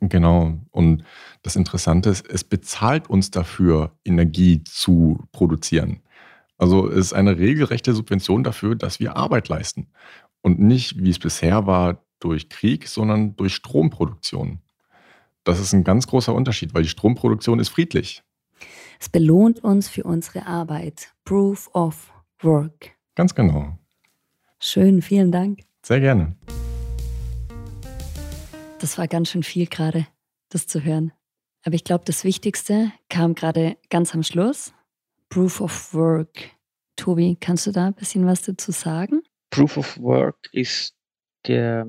[0.02, 0.54] Genau.
[0.72, 1.04] Und
[1.44, 6.02] das Interessante ist, es bezahlt uns dafür, Energie zu produzieren.
[6.58, 9.88] Also es ist eine regelrechte Subvention dafür, dass wir Arbeit leisten.
[10.42, 14.60] Und nicht, wie es bisher war, durch Krieg, sondern durch Stromproduktion.
[15.44, 18.24] Das ist ein ganz großer Unterschied, weil die Stromproduktion ist friedlich.
[19.00, 21.14] Es belohnt uns für unsere Arbeit.
[21.24, 22.92] Proof of Work.
[23.16, 23.78] Ganz genau.
[24.60, 25.60] Schön, vielen Dank.
[25.84, 26.36] Sehr gerne.
[28.80, 30.06] Das war ganz schön viel gerade,
[30.50, 31.12] das zu hören.
[31.64, 34.74] Aber ich glaube, das Wichtigste kam gerade ganz am Schluss.
[35.30, 36.52] Proof of Work.
[36.96, 39.24] Tobi, kannst du da ein bisschen was dazu sagen?
[39.50, 40.96] Proof of Work ist
[41.48, 41.88] der,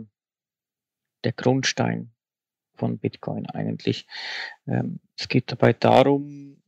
[1.24, 2.10] der Grundstein
[2.74, 4.06] von Bitcoin eigentlich.
[4.66, 6.62] Ähm, es geht dabei darum,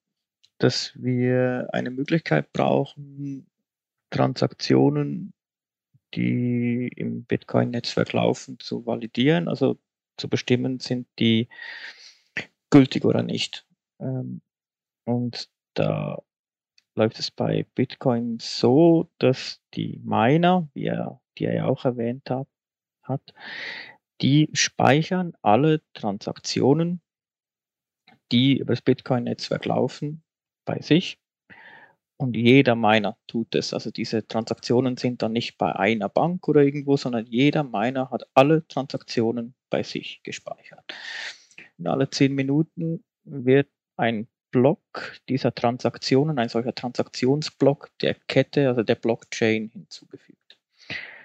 [0.59, 3.47] dass wir eine Möglichkeit brauchen,
[4.11, 5.33] Transaktionen,
[6.14, 9.79] die im Bitcoin-Netzwerk laufen, zu validieren, also
[10.21, 11.49] zu bestimmen, sind die
[12.71, 13.66] gültig oder nicht.
[13.99, 14.43] Ähm,
[15.05, 16.23] und da
[16.95, 22.31] läuft es bei Bitcoin so, dass die Miner, wie er, die er ja auch erwähnt
[22.31, 22.49] hat,
[23.03, 23.35] hat,
[24.21, 27.01] die speichern alle Transaktionen,
[28.33, 30.23] die über das Bitcoin-Netzwerk laufen,
[30.64, 31.20] bei sich
[32.21, 33.73] und jeder Miner tut es.
[33.73, 38.29] Also diese Transaktionen sind dann nicht bei einer Bank oder irgendwo, sondern jeder Miner hat
[38.35, 40.85] alle Transaktionen bei sich gespeichert.
[41.79, 48.83] In alle zehn Minuten wird ein Block dieser Transaktionen, ein solcher Transaktionsblock der Kette, also
[48.83, 50.59] der Blockchain hinzugefügt.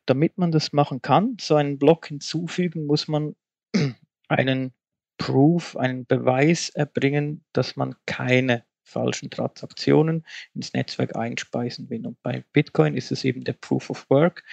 [0.06, 3.36] Damit man das machen kann, so einen Block hinzufügen, muss man
[4.30, 4.72] einen
[5.18, 12.06] Proof, einen Beweis erbringen, dass man keine falschen Transaktionen ins Netzwerk einspeisen will.
[12.08, 14.44] Und bei Bitcoin ist es eben der Proof of Work,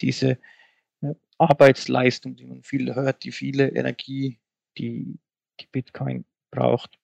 [0.00, 0.38] diese
[1.02, 4.38] äh, Arbeitsleistung, die man viel hört, die viele Energie,
[4.78, 5.18] die,
[5.60, 6.98] die Bitcoin braucht.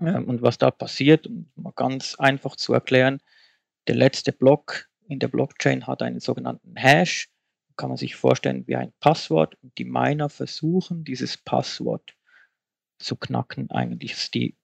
[0.00, 3.20] Ähm, und was da passiert, um mal ganz einfach zu erklären,
[3.86, 7.30] der letzte Block in der Blockchain hat einen sogenannten Hash,
[7.76, 12.16] kann man sich vorstellen wie ein Passwort und die Miner versuchen, dieses Passwort
[12.98, 13.70] zu knacken.
[13.70, 14.56] Eigentlich ist die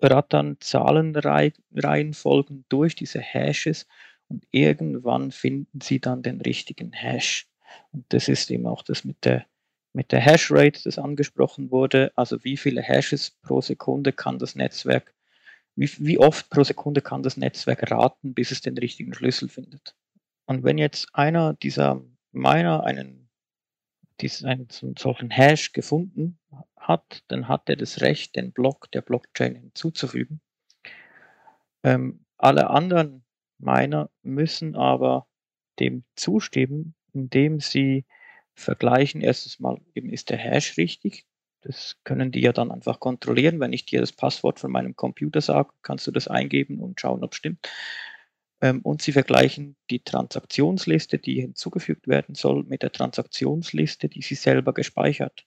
[0.00, 3.86] rattern Zahlenreihenfolgen durch diese Hashes
[4.28, 7.48] und irgendwann finden sie dann den richtigen Hash.
[7.92, 9.46] Und das ist eben auch das mit der,
[9.92, 12.12] mit der Hashrate, das angesprochen wurde.
[12.14, 15.14] Also wie viele Hashes pro Sekunde kann das Netzwerk,
[15.74, 19.94] wie, wie oft pro Sekunde kann das Netzwerk raten, bis es den richtigen Schlüssel findet.
[20.46, 23.30] Und wenn jetzt einer dieser Miner einen,
[24.20, 26.38] diesen, einen solchen Hash gefunden
[26.80, 30.40] hat, dann hat er das Recht, den Block der Blockchain hinzuzufügen.
[31.82, 33.24] Ähm, alle anderen
[33.58, 35.26] Miner müssen aber
[35.80, 38.04] dem zustimmen, indem sie
[38.54, 41.26] vergleichen, erstens mal, eben ist der Hash richtig.
[41.60, 43.60] Das können die ja dann einfach kontrollieren.
[43.60, 47.24] Wenn ich dir das Passwort von meinem Computer sage, kannst du das eingeben und schauen,
[47.24, 47.68] ob es stimmt.
[48.60, 54.34] Ähm, und sie vergleichen die Transaktionsliste, die hinzugefügt werden soll, mit der Transaktionsliste, die sie
[54.34, 55.46] selber gespeichert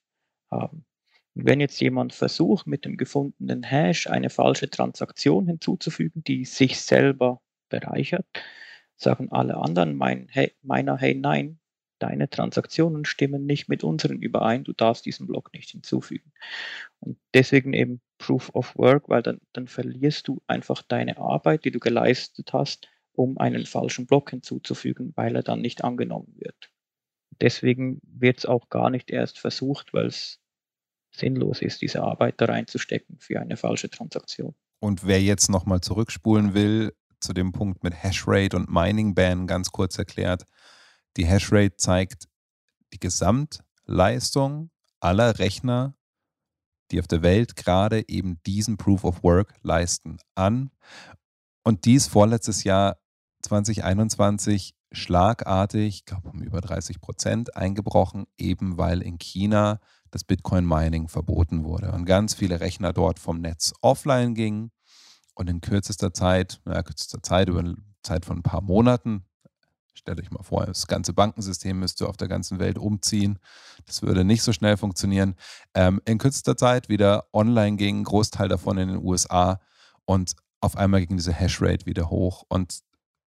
[0.49, 0.85] haben.
[1.33, 7.41] Wenn jetzt jemand versucht, mit dem gefundenen Hash eine falsche Transaktion hinzuzufügen, die sich selber
[7.69, 8.25] bereichert,
[8.97, 11.59] sagen alle anderen mein, hey, meiner, hey nein,
[11.99, 16.33] deine Transaktionen stimmen nicht mit unseren überein, du darfst diesen Block nicht hinzufügen.
[16.99, 21.71] Und deswegen eben Proof of Work, weil dann, dann verlierst du einfach deine Arbeit, die
[21.71, 26.71] du geleistet hast, um einen falschen Block hinzuzufügen, weil er dann nicht angenommen wird.
[27.39, 30.40] Deswegen wird es auch gar nicht erst versucht, weil es
[31.11, 34.55] sinnlos ist, diese Arbeit da reinzustecken für eine falsche Transaktion.
[34.79, 39.71] Und wer jetzt nochmal zurückspulen will, zu dem Punkt mit Hashrate und Mining Ban ganz
[39.71, 40.45] kurz erklärt,
[41.17, 42.27] die Hashrate zeigt
[42.93, 45.95] die Gesamtleistung aller Rechner,
[46.89, 50.71] die auf der Welt gerade eben diesen Proof of Work leisten, an.
[51.63, 52.97] Und dies vorletztes Jahr
[53.43, 59.79] 2021 schlagartig, ich glaube um über 30 Prozent eingebrochen, eben weil in China
[60.11, 64.71] das Bitcoin-Mining verboten wurde und ganz viele Rechner dort vom Netz offline gingen
[65.35, 69.25] und in kürzester Zeit, ja, kürzester Zeit, über eine Zeit von ein paar Monaten,
[69.93, 73.39] stellt euch mal vor, das ganze Bankensystem müsste auf der ganzen Welt umziehen.
[73.85, 75.35] Das würde nicht so schnell funktionieren.
[75.73, 79.59] Ähm, in kürzester Zeit wieder online ging, Großteil davon in den USA
[80.05, 82.43] und auf einmal ging diese Hashrate wieder hoch.
[82.49, 82.81] Und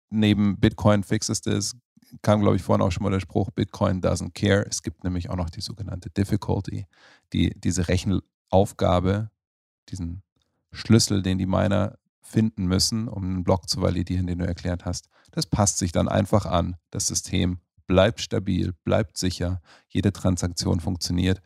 [0.10, 1.76] neben Bitcoin fixes das
[2.22, 4.66] kam, glaube ich, vorhin auch schon mal der Spruch, Bitcoin doesn't care.
[4.68, 6.88] Es gibt nämlich auch noch die sogenannte Difficulty,
[7.34, 9.30] die diese Rechenaufgabe,
[9.90, 10.24] diesen
[10.72, 15.10] Schlüssel, den die Miner finden müssen, um einen Block zu validieren, den du erklärt hast.
[15.32, 16.76] Das passt sich dann einfach an.
[16.92, 21.42] Das System bleibt stabil, bleibt sicher, jede Transaktion funktioniert.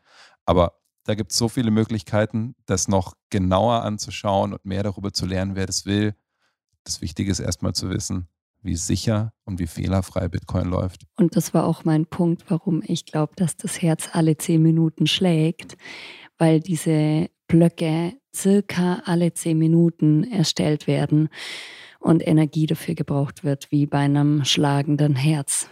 [0.46, 5.26] Aber da gibt es so viele Möglichkeiten, das noch genauer anzuschauen und mehr darüber zu
[5.26, 6.16] lernen, wer das will.
[6.84, 8.28] Das Wichtige ist erstmal zu wissen,
[8.64, 11.04] wie sicher und wie fehlerfrei Bitcoin läuft.
[11.18, 15.08] Und das war auch mein Punkt, warum ich glaube, dass das Herz alle zehn Minuten
[15.08, 15.78] schlägt,
[16.38, 21.30] weil diese Blöcke circa alle zehn Minuten erstellt werden
[22.00, 25.70] und Energie dafür gebraucht wird, wie bei einem schlagenden Herz.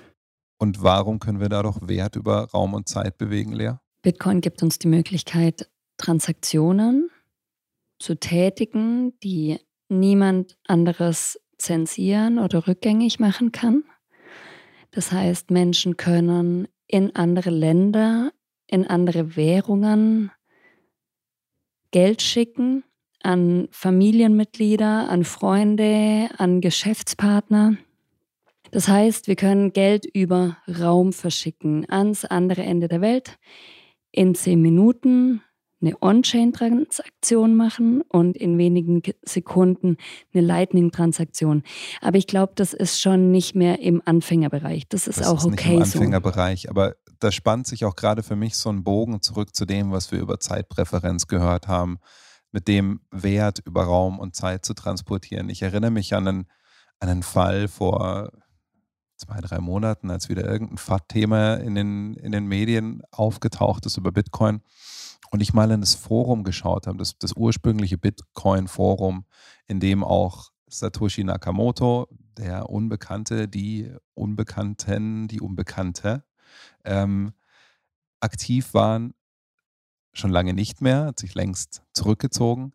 [0.57, 3.75] Und warum können wir da doch Wert über Raum und Zeit bewegen, Lea?
[4.01, 7.09] Bitcoin gibt uns die Möglichkeit, Transaktionen
[7.97, 9.59] zu tätigen, die
[9.89, 13.83] niemand anderes zensieren oder rückgängig machen kann.
[14.91, 18.31] Das heißt, Menschen können in andere Länder,
[18.67, 20.31] in andere Währungen
[21.91, 22.83] Geld schicken
[23.21, 27.77] an Familienmitglieder, an Freunde, an Geschäftspartner.
[28.71, 33.37] Das heißt, wir können Geld über Raum verschicken ans andere Ende der Welt
[34.11, 35.41] in zehn Minuten
[35.81, 39.97] eine On-Chain-Transaktion machen und in wenigen Sekunden
[40.33, 41.63] eine Lightning-Transaktion.
[42.01, 44.87] Aber ich glaube, das ist schon nicht mehr im Anfängerbereich.
[44.89, 46.69] Das ist das auch ist okay nicht im Anfängerbereich, so.
[46.69, 50.11] aber da spannt sich auch gerade für mich so ein Bogen zurück zu dem, was
[50.11, 51.99] wir über Zeitpräferenz gehört haben,
[52.51, 55.49] mit dem Wert über Raum und Zeit zu transportieren.
[55.49, 56.47] Ich erinnere mich an einen,
[56.99, 58.31] an einen Fall vor
[59.17, 64.11] zwei, drei Monaten, als wieder irgendein FAT-Thema in den, in den Medien aufgetaucht ist über
[64.11, 64.61] Bitcoin
[65.31, 69.25] und ich mal in das Forum geschaut habe, das, das ursprüngliche Bitcoin-Forum,
[69.67, 72.07] in dem auch Satoshi Nakamoto,
[72.37, 76.23] der Unbekannte, die Unbekannten, die Unbekannte,
[76.85, 77.33] ähm,
[78.19, 79.13] aktiv waren,
[80.13, 82.73] schon lange nicht mehr, hat sich längst zurückgezogen,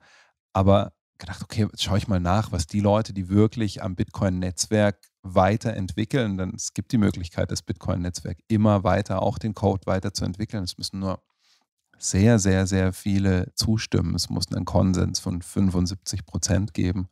[0.53, 4.99] aber gedacht, okay, jetzt schaue ich mal nach, was die Leute, die wirklich am Bitcoin-Netzwerk
[5.23, 10.65] weiterentwickeln, denn es gibt die Möglichkeit, das Bitcoin-Netzwerk immer weiter, auch den Code weiterzuentwickeln.
[10.65, 11.23] Es müssen nur
[12.05, 14.15] sehr, sehr, sehr viele zustimmen.
[14.15, 17.09] Es muss einen Konsens von 75 Prozent geben.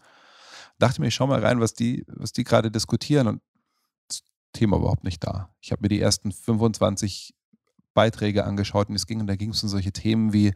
[0.78, 3.42] Dachte mir, ich schau mal rein, was die, was die gerade diskutieren und
[4.08, 4.22] das
[4.52, 5.50] Thema überhaupt nicht da.
[5.60, 7.34] Ich habe mir die ersten 25
[7.94, 10.52] Beiträge angeschaut und es ging, und da ging es um solche Themen wie,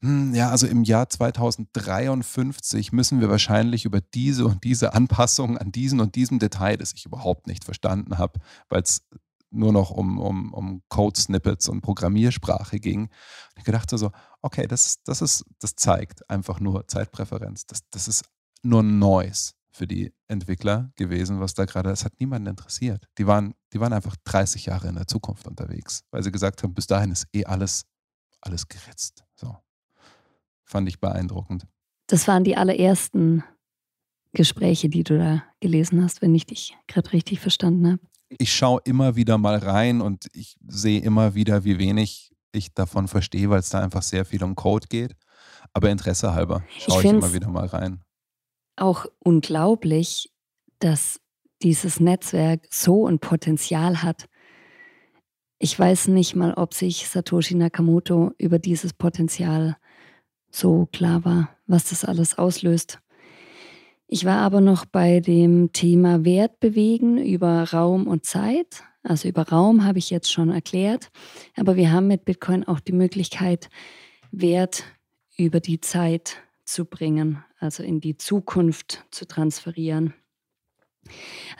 [0.00, 5.72] hm, ja, also im Jahr 2053 müssen wir wahrscheinlich über diese und diese Anpassungen an
[5.72, 9.06] diesen und diesem Detail, das ich überhaupt nicht verstanden habe, weil es
[9.50, 13.02] nur noch um, um, um Code-Snippets und Programmiersprache ging.
[13.02, 13.10] Und
[13.56, 14.10] ich gedacht so,
[14.42, 17.66] okay, das, das, ist, das zeigt einfach nur Zeitpräferenz.
[17.66, 18.24] Das, das ist
[18.62, 23.06] nur Noise für die Entwickler gewesen, was da gerade, das hat niemanden interessiert.
[23.18, 26.74] Die waren, die waren einfach 30 Jahre in der Zukunft unterwegs, weil sie gesagt haben,
[26.74, 27.84] bis dahin ist eh alles,
[28.40, 29.24] alles geritzt.
[29.36, 29.56] So.
[30.64, 31.66] Fand ich beeindruckend.
[32.06, 33.44] Das waren die allerersten
[34.32, 38.80] Gespräche, die du da gelesen hast, wenn ich dich gerade richtig verstanden habe ich schaue
[38.84, 43.60] immer wieder mal rein und ich sehe immer wieder, wie wenig ich davon verstehe, weil
[43.60, 45.16] es da einfach sehr viel um Code geht.
[45.72, 48.02] Aber Interesse halber schaue ich, ich immer wieder mal rein.
[48.76, 50.32] Auch unglaublich,
[50.78, 51.20] dass
[51.62, 54.28] dieses Netzwerk so ein Potenzial hat.
[55.58, 59.76] Ich weiß nicht mal, ob sich Satoshi Nakamoto über dieses Potenzial
[60.50, 62.99] so klar war, was das alles auslöst.
[64.12, 68.82] Ich war aber noch bei dem Thema Wert bewegen über Raum und Zeit.
[69.04, 71.12] Also über Raum habe ich jetzt schon erklärt,
[71.56, 73.70] aber wir haben mit Bitcoin auch die Möglichkeit,
[74.32, 74.82] Wert
[75.36, 80.12] über die Zeit zu bringen, also in die Zukunft zu transferieren.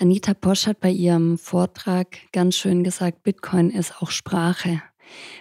[0.01, 4.83] Anita Posch hat bei ihrem Vortrag ganz schön gesagt, Bitcoin ist auch Sprache,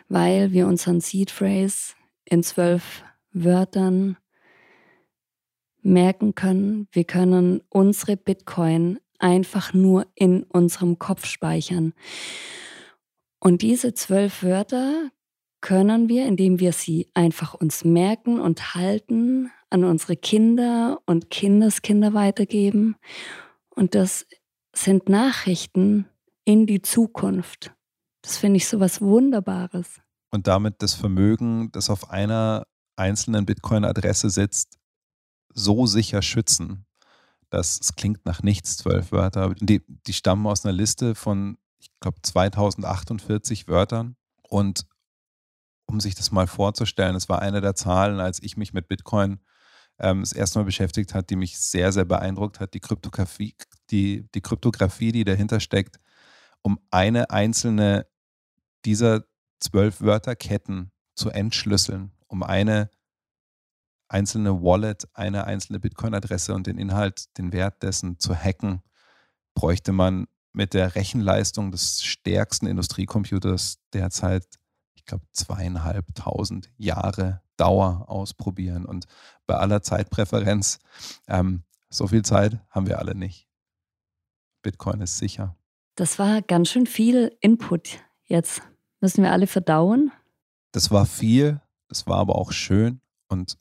[0.09, 1.95] weil wir unseren Seed Phrase
[2.25, 3.03] in zwölf
[3.33, 4.15] Wörtern
[5.81, 11.93] merken können, wir können unsere Bitcoin einfach nur in unserem Kopf speichern.
[13.39, 15.11] Und diese zwölf Wörter
[15.61, 22.13] können wir, indem wir sie einfach uns merken und halten, an unsere Kinder und Kindeskinder
[22.13, 22.95] weitergeben.
[23.69, 24.25] Und das
[24.73, 26.07] sind Nachrichten
[26.43, 27.71] in die Zukunft.
[28.21, 30.01] Das finde ich so was Wunderbares.
[30.31, 32.65] Und damit das Vermögen, das auf einer
[32.95, 34.78] einzelnen Bitcoin-Adresse sitzt,
[35.53, 36.85] so sicher schützen,
[37.49, 39.53] dass es klingt nach nichts, zwölf Wörter.
[39.59, 44.15] Die, die stammen aus einer Liste von, ich glaube, 2048 Wörtern.
[44.43, 44.85] Und
[45.85, 49.39] um sich das mal vorzustellen, es war eine der Zahlen, als ich mich mit Bitcoin
[49.99, 53.55] ähm, das erste Mal beschäftigt hat, die mich sehr, sehr beeindruckt hat, die Kryptographie,
[53.89, 55.99] die, die Kryptographie, die dahinter steckt,
[56.61, 58.07] um eine einzelne
[58.85, 59.25] dieser
[59.59, 62.89] zwölf Wörterketten zu entschlüsseln, um eine
[64.09, 68.81] einzelne Wallet, eine einzelne Bitcoin-Adresse und den Inhalt, den Wert dessen zu hacken,
[69.53, 74.45] bräuchte man mit der Rechenleistung des stärksten Industriecomputers derzeit,
[74.95, 78.85] ich glaube, zweieinhalbtausend Jahre Dauer ausprobieren.
[78.85, 79.05] Und
[79.45, 80.79] bei aller Zeitpräferenz,
[81.27, 83.47] ähm, so viel Zeit haben wir alle nicht.
[84.61, 85.55] Bitcoin ist sicher.
[85.95, 88.61] Das war ganz schön viel Input jetzt.
[89.01, 90.11] Müssen wir alle verdauen?
[90.71, 93.01] Das war viel, das war aber auch schön.
[93.27, 93.57] Und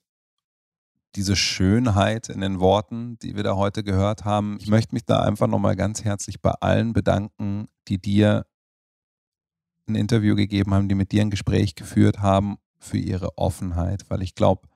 [1.17, 4.59] diese Schönheit in den Worten, die wir da heute gehört haben.
[4.61, 8.47] Ich möchte mich da einfach nochmal ganz herzlich bei allen bedanken, die dir
[9.89, 14.23] ein Interview gegeben haben, die mit dir ein Gespräch geführt haben, für ihre Offenheit, weil
[14.23, 14.69] ich glaube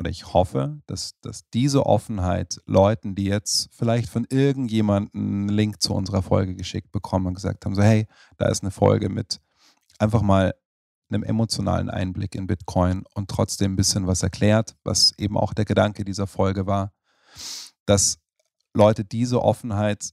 [0.00, 5.82] oder ich hoffe, dass, dass diese Offenheit Leuten, die jetzt vielleicht von irgendjemandem einen Link
[5.82, 8.06] zu unserer Folge geschickt bekommen und gesagt haben, so hey,
[8.36, 9.40] da ist eine Folge mit
[9.98, 10.54] einfach mal
[11.10, 15.64] einem emotionalen Einblick in Bitcoin und trotzdem ein bisschen was erklärt, was eben auch der
[15.64, 16.92] Gedanke dieser Folge war,
[17.86, 18.18] dass
[18.74, 20.10] Leute diese Offenheit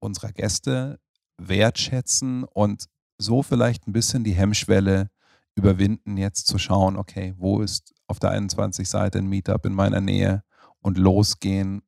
[0.00, 1.00] unserer Gäste
[1.38, 2.86] wertschätzen und
[3.18, 5.10] so vielleicht ein bisschen die Hemmschwelle
[5.54, 10.00] überwinden, jetzt zu schauen, okay, wo ist auf der 21 Seite ein Meetup in meiner
[10.00, 10.42] Nähe
[10.80, 11.82] und losgehen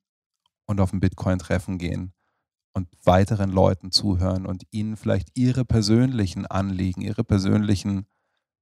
[0.65, 2.13] und auf ein Bitcoin-Treffen gehen
[2.73, 8.07] und weiteren Leuten zuhören und ihnen vielleicht ihre persönlichen Anliegen, ihre persönlichen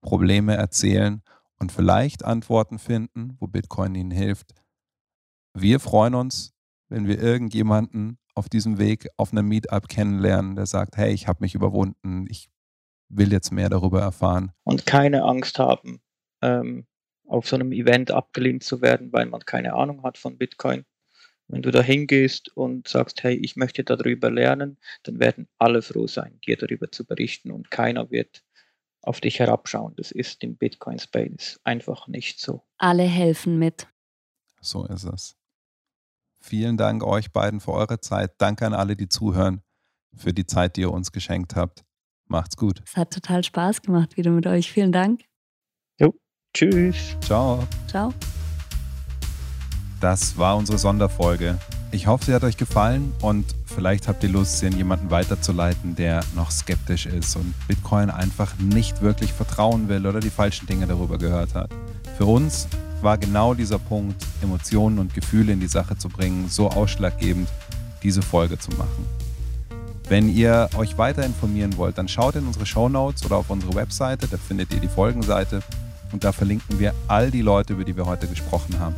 [0.01, 1.21] Probleme erzählen
[1.59, 4.53] und vielleicht Antworten finden, wo Bitcoin ihnen hilft.
[5.53, 6.53] Wir freuen uns,
[6.89, 11.39] wenn wir irgendjemanden auf diesem Weg auf einem Meetup kennenlernen, der sagt, hey, ich habe
[11.41, 12.49] mich überwunden, ich
[13.09, 14.51] will jetzt mehr darüber erfahren.
[14.63, 16.01] Und keine Angst haben,
[16.41, 16.85] ähm,
[17.27, 20.85] auf so einem Event abgelehnt zu werden, weil man keine Ahnung hat von Bitcoin.
[21.47, 26.07] Wenn du da hingehst und sagst, hey, ich möchte darüber lernen, dann werden alle froh
[26.07, 28.43] sein, dir darüber zu berichten und keiner wird
[29.07, 29.93] auf dich herabschauen.
[29.97, 32.63] Das ist im Bitcoin Space einfach nicht so.
[32.77, 33.87] Alle helfen mit.
[34.61, 35.35] So ist es.
[36.39, 38.33] Vielen Dank euch beiden für eure Zeit.
[38.37, 39.61] Danke an alle, die zuhören,
[40.15, 41.83] für die Zeit, die ihr uns geschenkt habt.
[42.27, 42.81] Macht's gut.
[42.85, 44.71] Es hat total Spaß gemacht wieder mit euch.
[44.71, 45.23] Vielen Dank.
[45.99, 46.13] Jo,
[46.53, 47.15] tschüss.
[47.21, 47.67] Ciao.
[47.87, 48.13] Ciao.
[50.01, 51.57] Das war unsere Sonderfolge.
[51.95, 55.95] Ich hoffe, sie hat euch gefallen und vielleicht habt ihr Lust, sie an jemanden weiterzuleiten,
[55.95, 60.87] der noch skeptisch ist und Bitcoin einfach nicht wirklich vertrauen will oder die falschen Dinge
[60.87, 61.69] darüber gehört hat.
[62.17, 62.67] Für uns
[63.01, 67.47] war genau dieser Punkt, Emotionen und Gefühle in die Sache zu bringen, so ausschlaggebend,
[68.03, 69.05] diese Folge zu machen.
[70.09, 73.73] Wenn ihr euch weiter informieren wollt, dann schaut in unsere Show Notes oder auf unsere
[73.73, 75.61] Webseite, da findet ihr die Folgenseite
[76.11, 78.95] und da verlinken wir all die Leute, über die wir heute gesprochen haben.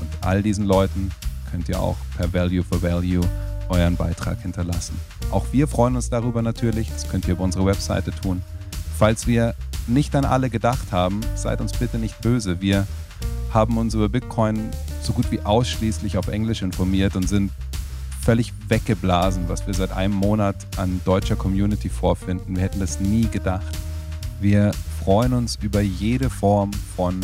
[0.00, 1.10] Und all diesen Leuten
[1.50, 3.26] könnt ihr auch per Value for Value
[3.68, 4.98] euren Beitrag hinterlassen.
[5.30, 8.42] Auch wir freuen uns darüber natürlich, das könnt ihr über unsere Webseite tun.
[8.98, 9.54] Falls wir
[9.86, 12.60] nicht an alle gedacht haben, seid uns bitte nicht böse.
[12.60, 12.86] Wir
[13.52, 14.70] haben uns über Bitcoin
[15.02, 17.52] so gut wie ausschließlich auf Englisch informiert und sind
[18.22, 22.56] völlig weggeblasen, was wir seit einem Monat an deutscher Community vorfinden.
[22.56, 23.78] Wir hätten das nie gedacht.
[24.40, 24.72] Wir
[25.04, 27.20] freuen uns über jede Form von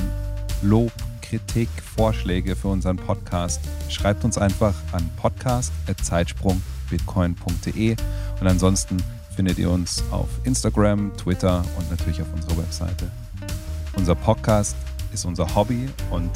[0.62, 0.92] Lob,
[1.32, 7.96] Kritik, Vorschläge für unseren Podcast, schreibt uns einfach an podcast.zeitsprungbitcoin.de
[8.38, 9.02] und ansonsten
[9.34, 13.10] findet ihr uns auf Instagram, Twitter und natürlich auf unserer Webseite.
[13.94, 14.76] Unser Podcast
[15.14, 16.30] ist unser Hobby und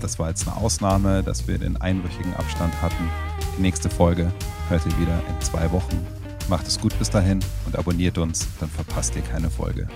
[0.00, 3.10] das war jetzt eine Ausnahme, dass wir den einwöchigen Abstand hatten.
[3.58, 4.32] Die nächste Folge
[4.70, 5.98] hört ihr wieder in zwei Wochen.
[6.48, 9.86] Macht es gut bis dahin und abonniert uns, dann verpasst ihr keine Folge.